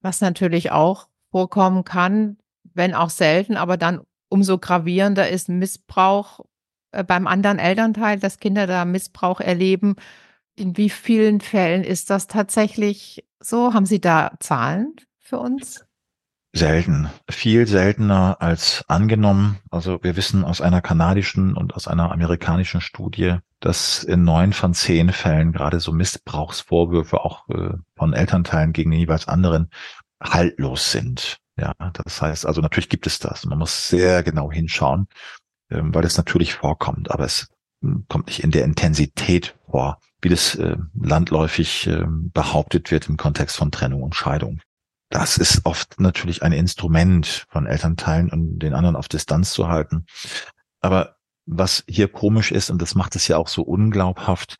Was 0.00 0.20
natürlich 0.20 0.70
auch 0.70 1.08
vorkommen 1.30 1.84
kann, 1.84 2.36
wenn 2.74 2.94
auch 2.94 3.10
selten, 3.10 3.56
aber 3.56 3.76
dann 3.76 4.00
umso 4.28 4.58
gravierender 4.58 5.28
ist 5.28 5.48
Missbrauch 5.48 6.40
äh, 6.92 7.04
beim 7.04 7.26
anderen 7.26 7.58
Elternteil, 7.58 8.18
dass 8.18 8.38
Kinder 8.38 8.66
da 8.66 8.84
Missbrauch 8.84 9.40
erleben. 9.40 9.96
In 10.54 10.76
wie 10.76 10.90
vielen 10.90 11.40
Fällen 11.40 11.84
ist 11.84 12.10
das 12.10 12.26
tatsächlich 12.26 13.26
so? 13.40 13.74
Haben 13.74 13.86
Sie 13.86 14.00
da 14.00 14.32
Zahlen 14.38 14.94
für 15.18 15.38
uns? 15.38 15.86
Selten, 16.54 17.08
viel 17.30 17.66
seltener 17.66 18.36
als 18.40 18.84
angenommen. 18.86 19.58
Also 19.70 20.00
wir 20.02 20.16
wissen 20.16 20.44
aus 20.44 20.60
einer 20.60 20.82
kanadischen 20.82 21.56
und 21.56 21.74
aus 21.74 21.88
einer 21.88 22.12
amerikanischen 22.12 22.82
Studie, 22.82 23.38
dass 23.60 24.04
in 24.04 24.24
neun 24.24 24.52
von 24.52 24.74
zehn 24.74 25.12
Fällen 25.12 25.52
gerade 25.52 25.80
so 25.80 25.92
Missbrauchsvorwürfe 25.92 27.20
auch 27.24 27.48
äh, 27.48 27.70
von 27.96 28.12
Elternteilen 28.12 28.74
gegen 28.74 28.90
den 28.90 29.00
jeweils 29.00 29.28
anderen 29.28 29.70
haltlos 30.22 30.92
sind. 30.92 31.38
Ja, 31.56 31.72
das 31.94 32.20
heißt 32.20 32.44
also 32.44 32.60
natürlich 32.60 32.90
gibt 32.90 33.06
es 33.06 33.18
das. 33.18 33.46
Man 33.46 33.58
muss 33.58 33.88
sehr 33.88 34.22
genau 34.22 34.52
hinschauen, 34.52 35.06
ähm, 35.70 35.94
weil 35.94 36.04
es 36.04 36.18
natürlich 36.18 36.52
vorkommt, 36.52 37.10
aber 37.10 37.24
es 37.24 37.48
hm, 37.80 38.04
kommt 38.08 38.26
nicht 38.26 38.44
in 38.44 38.50
der 38.50 38.64
Intensität 38.64 39.54
vor, 39.70 40.00
wie 40.20 40.28
das 40.28 40.54
äh, 40.56 40.76
landläufig 40.92 41.86
äh, 41.86 42.04
behauptet 42.06 42.90
wird 42.90 43.08
im 43.08 43.16
Kontext 43.16 43.56
von 43.56 43.70
Trennung 43.70 44.02
und 44.02 44.14
Scheidung 44.14 44.60
das 45.12 45.36
ist 45.36 45.64
oft 45.64 46.00
natürlich 46.00 46.42
ein 46.42 46.52
Instrument 46.52 47.46
von 47.50 47.66
Elternteilen 47.66 48.30
und 48.30 48.58
den 48.58 48.74
anderen 48.74 48.96
auf 48.96 49.08
Distanz 49.08 49.52
zu 49.52 49.68
halten. 49.68 50.06
Aber 50.80 51.16
was 51.44 51.84
hier 51.88 52.08
komisch 52.08 52.50
ist, 52.50 52.70
und 52.70 52.80
das 52.80 52.94
macht 52.94 53.14
es 53.16 53.28
ja 53.28 53.36
auch 53.36 53.48
so 53.48 53.62
unglaubhaft, 53.62 54.56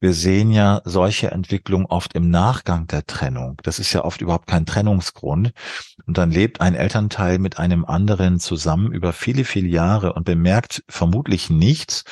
wir 0.00 0.12
sehen 0.12 0.50
ja 0.50 0.82
solche 0.84 1.30
Entwicklungen 1.30 1.86
oft 1.86 2.14
im 2.14 2.28
Nachgang 2.28 2.86
der 2.86 3.06
Trennung. 3.06 3.56
Das 3.62 3.78
ist 3.78 3.94
ja 3.94 4.04
oft 4.04 4.20
überhaupt 4.20 4.46
kein 4.46 4.66
Trennungsgrund. 4.66 5.52
Und 6.04 6.18
dann 6.18 6.30
lebt 6.30 6.60
ein 6.60 6.74
Elternteil 6.74 7.38
mit 7.38 7.58
einem 7.58 7.86
anderen 7.86 8.38
zusammen 8.38 8.92
über 8.92 9.14
viele, 9.14 9.44
viele 9.44 9.68
Jahre 9.68 10.12
und 10.12 10.24
bemerkt 10.24 10.84
vermutlich 10.90 11.48
nichts. 11.48 12.04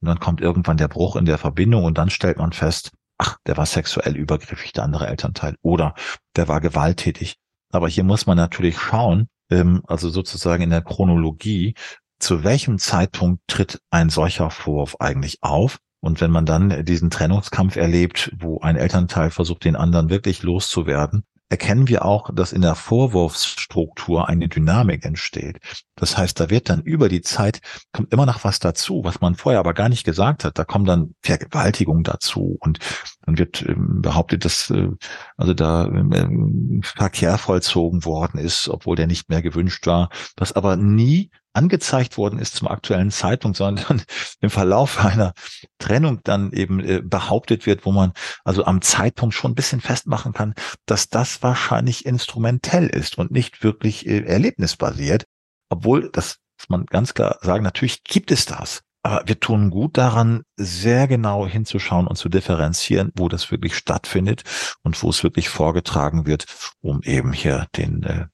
Und 0.00 0.08
dann 0.08 0.18
kommt 0.18 0.40
irgendwann 0.40 0.78
der 0.78 0.88
Bruch 0.88 1.14
in 1.14 1.24
der 1.24 1.38
Verbindung 1.38 1.84
und 1.84 1.98
dann 1.98 2.10
stellt 2.10 2.38
man 2.38 2.52
fest, 2.52 2.90
ach, 3.18 3.38
der 3.46 3.56
war 3.56 3.66
sexuell 3.66 4.16
übergriffig, 4.16 4.72
der 4.72 4.84
andere 4.84 5.06
Elternteil, 5.06 5.56
oder 5.62 5.94
der 6.36 6.48
war 6.48 6.60
gewalttätig. 6.60 7.36
Aber 7.72 7.88
hier 7.88 8.04
muss 8.04 8.26
man 8.26 8.36
natürlich 8.36 8.78
schauen, 8.78 9.28
ähm, 9.50 9.82
also 9.86 10.10
sozusagen 10.10 10.62
in 10.62 10.70
der 10.70 10.82
Chronologie, 10.82 11.74
zu 12.18 12.44
welchem 12.44 12.78
Zeitpunkt 12.78 13.42
tritt 13.46 13.80
ein 13.90 14.10
solcher 14.10 14.50
Vorwurf 14.50 14.96
eigentlich 15.00 15.38
auf? 15.42 15.78
Und 16.00 16.20
wenn 16.20 16.30
man 16.30 16.46
dann 16.46 16.84
diesen 16.84 17.10
Trennungskampf 17.10 17.76
erlebt, 17.76 18.32
wo 18.38 18.60
ein 18.60 18.76
Elternteil 18.76 19.30
versucht, 19.30 19.64
den 19.64 19.76
anderen 19.76 20.08
wirklich 20.08 20.42
loszuwerden, 20.42 21.24
erkennen 21.48 21.88
wir 21.88 22.04
auch, 22.04 22.30
dass 22.34 22.52
in 22.52 22.62
der 22.62 22.74
Vorwurfsstruktur 22.74 24.28
eine 24.28 24.48
Dynamik 24.48 25.04
entsteht. 25.04 25.58
Das 25.94 26.18
heißt, 26.18 26.40
da 26.40 26.50
wird 26.50 26.68
dann 26.68 26.82
über 26.82 27.08
die 27.08 27.22
Zeit, 27.22 27.60
kommt 27.92 28.12
immer 28.12 28.26
noch 28.26 28.44
was 28.44 28.58
dazu, 28.58 29.02
was 29.04 29.20
man 29.20 29.34
vorher 29.34 29.60
aber 29.60 29.74
gar 29.74 29.88
nicht 29.88 30.04
gesagt 30.04 30.44
hat. 30.44 30.58
Da 30.58 30.64
kommen 30.64 30.84
dann 30.84 31.14
Vergewaltigungen 31.22 32.02
dazu 32.02 32.56
und 32.60 32.78
dann 33.24 33.38
wird 33.38 33.62
ähm, 33.62 34.02
behauptet, 34.02 34.44
dass 34.44 34.70
äh, 34.70 34.88
also 35.36 35.54
da 35.54 35.86
ähm, 35.86 36.80
Verkehr 36.84 37.38
vollzogen 37.38 38.04
worden 38.04 38.38
ist, 38.38 38.68
obwohl 38.68 38.96
der 38.96 39.06
nicht 39.06 39.28
mehr 39.28 39.42
gewünscht 39.42 39.86
war, 39.86 40.10
was 40.36 40.52
aber 40.52 40.76
nie 40.76 41.30
angezeigt 41.56 42.18
worden 42.18 42.38
ist 42.38 42.54
zum 42.54 42.68
aktuellen 42.68 43.10
Zeitpunkt, 43.10 43.56
sondern 43.56 44.02
im 44.40 44.50
Verlauf 44.50 45.04
einer 45.04 45.32
Trennung 45.78 46.20
dann 46.22 46.52
eben 46.52 46.80
äh, 46.80 47.02
behauptet 47.02 47.66
wird, 47.66 47.86
wo 47.86 47.92
man 47.92 48.12
also 48.44 48.64
am 48.64 48.82
Zeitpunkt 48.82 49.34
schon 49.34 49.52
ein 49.52 49.56
bisschen 49.56 49.80
festmachen 49.80 50.32
kann, 50.32 50.54
dass 50.84 51.08
das 51.08 51.42
wahrscheinlich 51.42 52.06
instrumentell 52.06 52.86
ist 52.86 53.18
und 53.18 53.30
nicht 53.30 53.62
wirklich 53.62 54.06
äh, 54.06 54.20
erlebnisbasiert. 54.20 55.24
Obwohl, 55.68 56.10
das 56.12 56.38
muss 56.58 56.68
man 56.68 56.86
ganz 56.86 57.14
klar 57.14 57.38
sagen, 57.42 57.64
natürlich 57.64 58.04
gibt 58.04 58.30
es 58.30 58.46
das. 58.46 58.82
Aber 59.02 59.22
wir 59.26 59.38
tun 59.38 59.70
gut 59.70 59.96
daran, 59.98 60.42
sehr 60.56 61.06
genau 61.06 61.46
hinzuschauen 61.46 62.08
und 62.08 62.16
zu 62.16 62.28
differenzieren, 62.28 63.12
wo 63.14 63.28
das 63.28 63.52
wirklich 63.52 63.76
stattfindet 63.76 64.42
und 64.82 65.00
wo 65.00 65.10
es 65.10 65.22
wirklich 65.22 65.48
vorgetragen 65.48 66.26
wird, 66.26 66.46
um 66.80 67.02
eben 67.02 67.32
hier 67.32 67.66
den 67.76 68.02
äh, 68.02 68.26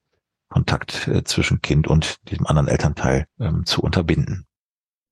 Kontakt 0.52 1.08
äh, 1.08 1.24
zwischen 1.24 1.62
Kind 1.62 1.88
und 1.88 2.16
diesem 2.30 2.46
anderen 2.46 2.68
Elternteil 2.68 3.26
ähm, 3.40 3.64
zu 3.64 3.82
unterbinden. 3.82 4.46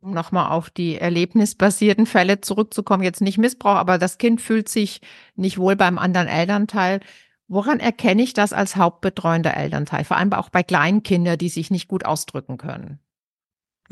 Um 0.00 0.12
nochmal 0.12 0.50
auf 0.50 0.70
die 0.70 0.96
erlebnisbasierten 0.96 2.06
Fälle 2.06 2.40
zurückzukommen, 2.40 3.02
jetzt 3.02 3.20
nicht 3.20 3.38
Missbrauch, 3.38 3.76
aber 3.76 3.98
das 3.98 4.18
Kind 4.18 4.40
fühlt 4.40 4.68
sich 4.68 5.00
nicht 5.34 5.58
wohl 5.58 5.76
beim 5.76 5.98
anderen 5.98 6.28
Elternteil. 6.28 7.00
Woran 7.48 7.80
erkenne 7.80 8.22
ich 8.22 8.32
das 8.32 8.52
als 8.52 8.76
hauptbetreuender 8.76 9.56
Elternteil? 9.56 10.04
Vor 10.04 10.16
allem 10.16 10.32
auch 10.32 10.48
bei 10.48 10.62
Kleinkindern, 10.62 11.36
die 11.36 11.48
sich 11.48 11.70
nicht 11.70 11.88
gut 11.88 12.04
ausdrücken 12.04 12.56
können. 12.56 13.00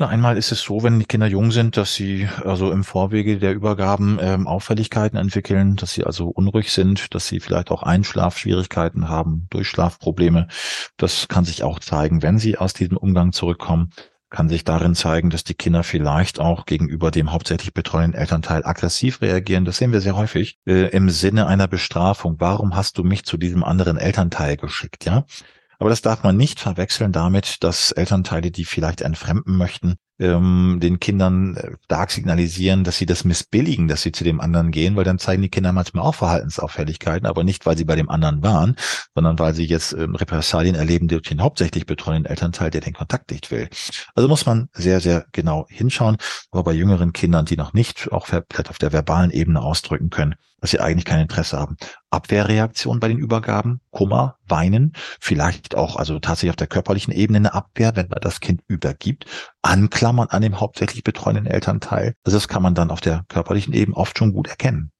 Na, 0.01 0.07
einmal 0.07 0.37
ist 0.37 0.53
es 0.53 0.61
so, 0.61 0.81
wenn 0.81 0.97
die 0.97 1.05
Kinder 1.05 1.27
jung 1.27 1.51
sind, 1.51 1.75
dass 1.75 1.93
sie 1.93 2.29
also 2.45 2.71
im 2.71 2.85
Vorwege 2.85 3.37
der 3.37 3.53
Übergaben 3.53 4.17
ähm, 4.21 4.47
Auffälligkeiten 4.47 5.17
entwickeln, 5.17 5.75
dass 5.75 5.91
sie 5.91 6.05
also 6.05 6.29
unruhig 6.29 6.71
sind, 6.71 7.13
dass 7.13 7.27
sie 7.27 7.41
vielleicht 7.41 7.69
auch 7.69 7.83
Einschlafschwierigkeiten 7.83 9.09
haben, 9.09 9.47
Durchschlafprobleme. 9.49 10.47
Das 10.95 11.27
kann 11.27 11.43
sich 11.43 11.63
auch 11.63 11.79
zeigen, 11.79 12.21
wenn 12.23 12.39
sie 12.39 12.57
aus 12.57 12.71
diesem 12.71 12.95
Umgang 12.95 13.33
zurückkommen 13.33 13.89
kann 14.29 14.47
sich 14.47 14.63
darin 14.63 14.93
zeigen, 14.93 15.31
dass 15.31 15.43
die 15.43 15.55
Kinder 15.55 15.83
vielleicht 15.83 16.39
auch 16.39 16.67
gegenüber 16.67 17.09
dem 17.09 17.31
hauptsächlich 17.31 17.73
betreuenden 17.73 18.13
Elternteil 18.13 18.63
aggressiv 18.63 19.21
reagieren. 19.21 19.65
Das 19.65 19.77
sehen 19.77 19.91
wir 19.91 20.01
sehr 20.01 20.15
häufig 20.15 20.59
äh, 20.67 20.87
im 20.89 21.09
Sinne 21.09 21.47
einer 21.47 21.67
Bestrafung. 21.67 22.35
Warum 22.37 22.75
hast 22.75 22.99
du 22.99 23.03
mich 23.03 23.25
zu 23.25 23.37
diesem 23.37 23.63
anderen 23.63 23.97
Elternteil 23.97 24.55
geschickt? 24.55 25.05
Ja, 25.05 25.25
aber 25.79 25.89
das 25.89 26.01
darf 26.01 26.23
man 26.23 26.37
nicht 26.37 26.59
verwechseln 26.59 27.11
damit, 27.11 27.63
dass 27.63 27.91
Elternteile, 27.91 28.51
die 28.51 28.65
vielleicht 28.65 29.01
entfremden 29.01 29.55
möchten, 29.57 29.95
ähm, 30.19 30.79
den 30.81 30.99
Kindern 30.99 31.55
äh, 31.55 31.71
stark 31.85 32.11
signalisieren, 32.11 32.83
dass 32.83 32.97
sie 32.97 33.05
das 33.05 33.23
missbilligen, 33.23 33.87
dass 33.87 34.01
sie 34.01 34.11
zu 34.11 34.25
dem 34.25 34.41
anderen 34.41 34.71
gehen, 34.71 34.97
weil 34.97 35.05
dann 35.05 35.17
zeigen 35.17 35.41
die 35.41 35.49
Kinder 35.49 35.71
manchmal 35.71 36.03
auch 36.03 36.15
Verhaltensauffälligkeiten, 36.15 37.25
aber 37.25 37.45
nicht, 37.45 37.65
weil 37.65 37.77
sie 37.77 37.85
bei 37.85 37.95
dem 37.95 38.09
anderen 38.09 38.43
waren, 38.43 38.75
sondern 39.15 39.39
weil 39.39 39.53
sie 39.53 39.65
jetzt 39.65 39.93
ähm, 39.93 40.15
Repressalien 40.15 40.75
erleben 40.75 41.07
durch 41.07 41.23
den 41.23 41.41
hauptsächlich 41.41 41.85
betreuenden 41.85 42.29
Elternteil, 42.29 42.69
der 42.69 42.81
den 42.81 42.93
Kontakt 42.93 43.31
nicht 43.31 43.49
will. 43.49 43.69
Also 44.13 44.27
muss 44.27 44.45
man 44.45 44.67
sehr, 44.73 44.99
sehr 44.99 45.25
genau 45.31 45.65
hinschauen, 45.69 46.17
aber 46.51 46.65
bei 46.65 46.73
jüngeren 46.73 47.13
Kindern, 47.13 47.45
die 47.45 47.57
noch 47.57 47.71
nicht 47.71 48.11
auch 48.11 48.27
vielleicht 48.27 48.69
auf 48.69 48.77
der 48.77 48.91
verbalen 48.91 49.31
Ebene 49.31 49.61
ausdrücken 49.61 50.09
können, 50.09 50.35
dass 50.61 50.71
sie 50.71 50.79
eigentlich 50.79 51.05
kein 51.05 51.21
Interesse 51.21 51.57
haben. 51.57 51.77
Abwehrreaktion 52.09 52.99
bei 52.99 53.07
den 53.07 53.17
Übergaben, 53.17 53.81
Kummer, 53.91 54.37
Weinen, 54.47 54.93
vielleicht 55.19 55.75
auch 55.75 55.95
also 55.95 56.19
tatsächlich 56.19 56.51
auf 56.51 56.55
der 56.55 56.67
körperlichen 56.67 57.13
Ebene 57.13 57.37
eine 57.37 57.53
Abwehr, 57.53 57.95
wenn 57.95 58.09
man 58.09 58.19
das 58.21 58.39
Kind 58.39 58.61
übergibt, 58.67 59.25
Anklammern 59.61 60.27
an 60.29 60.41
dem 60.41 60.59
hauptsächlich 60.59 61.03
betreuenden 61.03 61.45
Elternteil. 61.45 62.13
Also 62.23 62.37
das 62.37 62.47
kann 62.47 62.63
man 62.63 62.75
dann 62.75 62.91
auf 62.91 63.01
der 63.01 63.25
körperlichen 63.29 63.73
Ebene 63.73 63.97
oft 63.97 64.17
schon 64.17 64.33
gut 64.33 64.47
erkennen. 64.47 64.91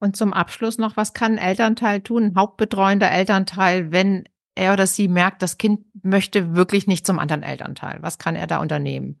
Und 0.00 0.16
zum 0.16 0.32
Abschluss 0.32 0.78
noch, 0.78 0.96
was 0.96 1.12
kann 1.12 1.32
ein 1.32 1.38
Elternteil 1.38 2.00
tun, 2.00 2.24
ein 2.24 2.36
hauptbetreuender 2.36 3.10
Elternteil, 3.10 3.90
wenn 3.90 4.24
er 4.54 4.72
oder 4.72 4.86
sie 4.86 5.08
merkt, 5.08 5.42
das 5.42 5.58
Kind 5.58 5.80
möchte 6.02 6.54
wirklich 6.54 6.86
nicht 6.86 7.06
zum 7.06 7.18
anderen 7.18 7.42
Elternteil? 7.42 7.98
Was 8.00 8.18
kann 8.18 8.36
er 8.36 8.46
da 8.46 8.58
unternehmen? 8.58 9.20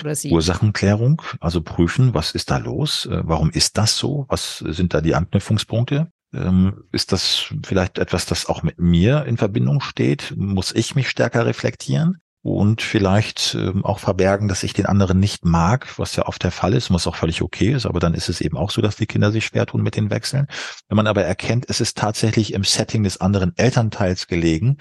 Oder 0.00 0.14
sie? 0.14 0.30
Ursachenklärung, 0.30 1.22
also 1.40 1.62
prüfen, 1.62 2.14
was 2.14 2.32
ist 2.32 2.50
da 2.50 2.58
los? 2.58 3.06
Äh, 3.06 3.22
warum 3.24 3.50
ist 3.50 3.78
das 3.78 3.96
so? 3.96 4.26
Was 4.28 4.58
sind 4.58 4.94
da 4.94 5.00
die 5.00 5.14
Anknüpfungspunkte? 5.14 6.10
Ähm, 6.34 6.84
ist 6.92 7.12
das 7.12 7.52
vielleicht 7.62 7.98
etwas, 7.98 8.26
das 8.26 8.46
auch 8.46 8.62
mit 8.62 8.78
mir 8.78 9.24
in 9.26 9.36
Verbindung 9.36 9.80
steht? 9.80 10.34
Muss 10.36 10.72
ich 10.72 10.94
mich 10.94 11.08
stärker 11.08 11.44
reflektieren? 11.44 12.22
und 12.42 12.82
vielleicht 12.82 13.54
ähm, 13.54 13.84
auch 13.84 14.00
verbergen, 14.00 14.48
dass 14.48 14.64
ich 14.64 14.72
den 14.72 14.86
anderen 14.86 15.20
nicht 15.20 15.44
mag, 15.44 15.98
was 15.98 16.16
ja 16.16 16.26
oft 16.26 16.42
der 16.42 16.50
Fall 16.50 16.74
ist, 16.74 16.92
was 16.92 17.06
auch 17.06 17.14
völlig 17.14 17.40
okay 17.40 17.72
ist, 17.72 17.86
aber 17.86 18.00
dann 18.00 18.14
ist 18.14 18.28
es 18.28 18.40
eben 18.40 18.56
auch 18.56 18.70
so, 18.70 18.82
dass 18.82 18.96
die 18.96 19.06
Kinder 19.06 19.30
sich 19.30 19.46
schwer 19.46 19.64
tun 19.64 19.82
mit 19.82 19.94
den 19.94 20.10
Wechseln. 20.10 20.48
Wenn 20.88 20.96
man 20.96 21.06
aber 21.06 21.24
erkennt, 21.24 21.66
es 21.68 21.80
ist 21.80 21.96
tatsächlich 21.96 22.52
im 22.52 22.64
Setting 22.64 23.04
des 23.04 23.20
anderen 23.20 23.56
Elternteils 23.56 24.26
gelegen, 24.26 24.78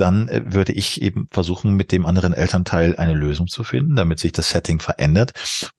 dann 0.00 0.28
äh, 0.28 0.42
würde 0.46 0.72
ich 0.72 1.02
eben 1.02 1.28
versuchen, 1.30 1.74
mit 1.74 1.92
dem 1.92 2.06
anderen 2.06 2.32
Elternteil 2.32 2.96
eine 2.96 3.14
Lösung 3.14 3.46
zu 3.46 3.64
finden, 3.64 3.96
damit 3.96 4.18
sich 4.18 4.32
das 4.32 4.50
Setting 4.50 4.80
verändert. 4.80 5.32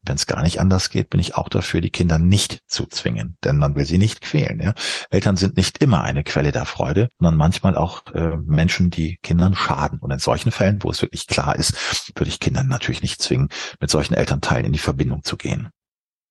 Wenn 0.03 0.15
es 0.15 0.27
gar 0.27 0.43
nicht 0.43 0.59
anders 0.59 0.89
geht, 0.89 1.09
bin 1.09 1.19
ich 1.19 1.35
auch 1.35 1.49
dafür, 1.49 1.81
die 1.81 1.89
Kinder 1.89 2.19
nicht 2.19 2.61
zu 2.67 2.85
zwingen, 2.85 3.37
denn 3.43 3.57
man 3.57 3.75
will 3.75 3.85
sie 3.85 3.97
nicht 3.97 4.21
quälen. 4.21 4.61
Ja? 4.61 4.73
Eltern 5.09 5.35
sind 5.37 5.57
nicht 5.57 5.81
immer 5.83 6.03
eine 6.03 6.23
Quelle 6.23 6.51
der 6.51 6.65
Freude, 6.65 7.09
sondern 7.19 7.37
manchmal 7.37 7.75
auch 7.75 8.05
äh, 8.13 8.37
Menschen, 8.45 8.89
die 8.89 9.17
Kindern 9.23 9.55
schaden. 9.55 9.99
Und 9.99 10.11
in 10.11 10.19
solchen 10.19 10.51
Fällen, 10.51 10.83
wo 10.83 10.91
es 10.91 11.01
wirklich 11.01 11.27
klar 11.27 11.55
ist, 11.55 12.11
würde 12.15 12.29
ich 12.29 12.39
Kindern 12.39 12.67
natürlich 12.67 13.01
nicht 13.01 13.21
zwingen, 13.21 13.49
mit 13.79 13.89
solchen 13.89 14.13
Elternteilen 14.13 14.65
in 14.65 14.73
die 14.73 14.79
Verbindung 14.79 15.23
zu 15.23 15.37
gehen. 15.37 15.69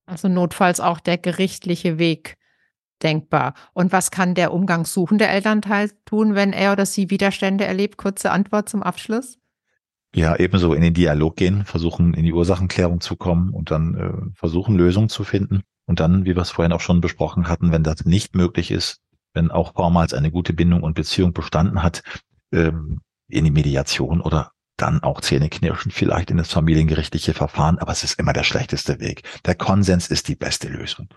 Also 0.05 0.27
notfalls 0.27 0.79
auch 0.79 0.99
der 0.99 1.17
gerichtliche 1.17 1.97
Weg 1.97 2.35
denkbar. 3.03 3.53
Und 3.73 3.91
was 3.91 4.11
kann 4.11 4.35
der 4.35 4.53
umgangssuchende 4.53 5.27
Elternteil 5.27 5.91
tun, 6.05 6.35
wenn 6.35 6.53
er 6.53 6.73
oder 6.73 6.85
sie 6.85 7.09
Widerstände 7.09 7.65
erlebt? 7.65 7.97
Kurze 7.97 8.31
Antwort 8.31 8.69
zum 8.69 8.83
Abschluss. 8.83 9.37
Ja, 10.13 10.35
ebenso 10.35 10.73
in 10.73 10.81
den 10.81 10.93
Dialog 10.93 11.37
gehen, 11.37 11.63
versuchen 11.65 12.13
in 12.13 12.23
die 12.23 12.33
Ursachenklärung 12.33 12.99
zu 12.99 13.15
kommen 13.15 13.51
und 13.51 13.71
dann 13.71 13.95
äh, 13.95 14.35
versuchen 14.35 14.75
Lösungen 14.75 15.09
zu 15.09 15.23
finden. 15.23 15.61
Und 15.85 15.99
dann, 15.99 16.25
wie 16.25 16.35
wir 16.35 16.41
es 16.41 16.51
vorhin 16.51 16.73
auch 16.73 16.81
schon 16.81 17.01
besprochen 17.01 17.47
hatten, 17.47 17.71
wenn 17.71 17.83
das 17.83 18.05
nicht 18.05 18.35
möglich 18.35 18.71
ist, 18.71 18.99
wenn 19.33 19.51
auch 19.51 19.73
vormals 19.73 20.13
eine 20.13 20.31
gute 20.31 20.53
Bindung 20.53 20.83
und 20.83 20.95
Beziehung 20.95 21.33
bestanden 21.33 21.81
hat, 21.81 22.03
ähm, 22.51 22.99
in 23.29 23.45
die 23.45 23.51
Mediation 23.51 24.21
oder 24.21 24.51
dann 24.77 25.03
auch 25.03 25.21
Zähneknirschen 25.21 25.91
vielleicht 25.91 26.31
in 26.31 26.37
das 26.37 26.51
familiengerichtliche 26.51 27.33
Verfahren, 27.33 27.79
aber 27.79 27.91
es 27.91 28.03
ist 28.03 28.19
immer 28.19 28.33
der 28.33 28.43
schlechteste 28.43 28.99
Weg. 28.99 29.23
Der 29.45 29.55
Konsens 29.55 30.07
ist 30.07 30.27
die 30.27 30.35
beste 30.35 30.67
Lösung. 30.67 31.07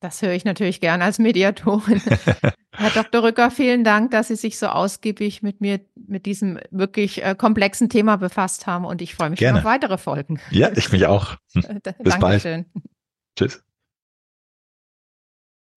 Das 0.00 0.20
höre 0.20 0.32
ich 0.32 0.44
natürlich 0.44 0.80
gern 0.80 1.00
als 1.00 1.18
Mediatorin. 1.18 2.02
Herr 2.72 2.90
Dr. 2.90 3.22
Rücker, 3.22 3.50
vielen 3.50 3.82
Dank, 3.82 4.10
dass 4.10 4.28
Sie 4.28 4.36
sich 4.36 4.58
so 4.58 4.66
ausgiebig 4.66 5.42
mit 5.42 5.60
mir, 5.62 5.80
mit 5.94 6.26
diesem 6.26 6.58
wirklich 6.70 7.24
äh, 7.24 7.34
komplexen 7.34 7.88
Thema 7.88 8.16
befasst 8.16 8.66
haben 8.66 8.84
und 8.84 9.00
ich 9.00 9.14
freue 9.14 9.30
mich 9.30 9.38
Gerne. 9.38 9.60
auf 9.60 9.64
weitere 9.64 9.96
Folgen. 9.96 10.38
Ja, 10.50 10.70
ich 10.74 10.92
mich 10.92 11.06
auch. 11.06 11.36
Bis 11.54 12.18
bald. 12.18 12.66
Tschüss. 13.36 13.62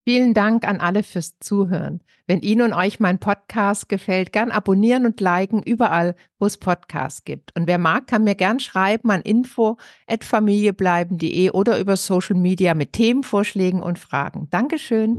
Vielen 0.10 0.34
Dank 0.34 0.66
an 0.68 0.80
alle 0.80 1.04
fürs 1.04 1.38
Zuhören. 1.38 2.02
Wenn 2.26 2.42
Ihnen 2.42 2.64
und 2.64 2.74
euch 2.74 3.00
mein 3.00 3.20
Podcast 3.20 3.90
gefällt, 3.90 4.34
gern 4.34 4.50
abonnieren 4.50 5.06
und 5.06 5.22
liken 5.22 5.62
überall, 5.62 6.16
wo 6.40 6.48
es 6.48 6.58
Podcasts 6.58 7.26
gibt. 7.26 7.56
Und 7.56 7.68
wer 7.68 7.78
mag, 7.78 8.08
kann 8.08 8.24
mir 8.24 8.34
gern 8.34 8.60
schreiben 8.60 9.12
an 9.12 9.22
info@familiebleiben.de 9.22 11.52
oder 11.52 11.78
über 11.78 11.96
Social 11.96 12.38
Media 12.38 12.74
mit 12.74 12.94
Themenvorschlägen 12.94 13.84
und 13.84 14.00
Fragen. 14.00 14.48
Dankeschön. 14.50 15.16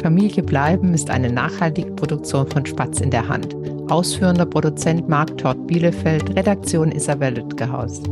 Familie 0.00 0.42
bleiben 0.42 0.94
ist 0.94 1.10
eine 1.10 1.30
nachhaltige 1.30 1.90
Produktion 1.90 2.48
von 2.48 2.64
Spatz 2.64 3.02
in 3.02 3.10
der 3.10 3.28
Hand. 3.28 3.54
Ausführender 3.90 4.46
Produzent 4.46 5.06
Marc 5.06 5.36
Tort 5.36 5.66
Bielefeld, 5.66 6.34
Redaktion 6.34 6.92
Isabel 6.92 7.34
Lütgehaus. 7.34 8.02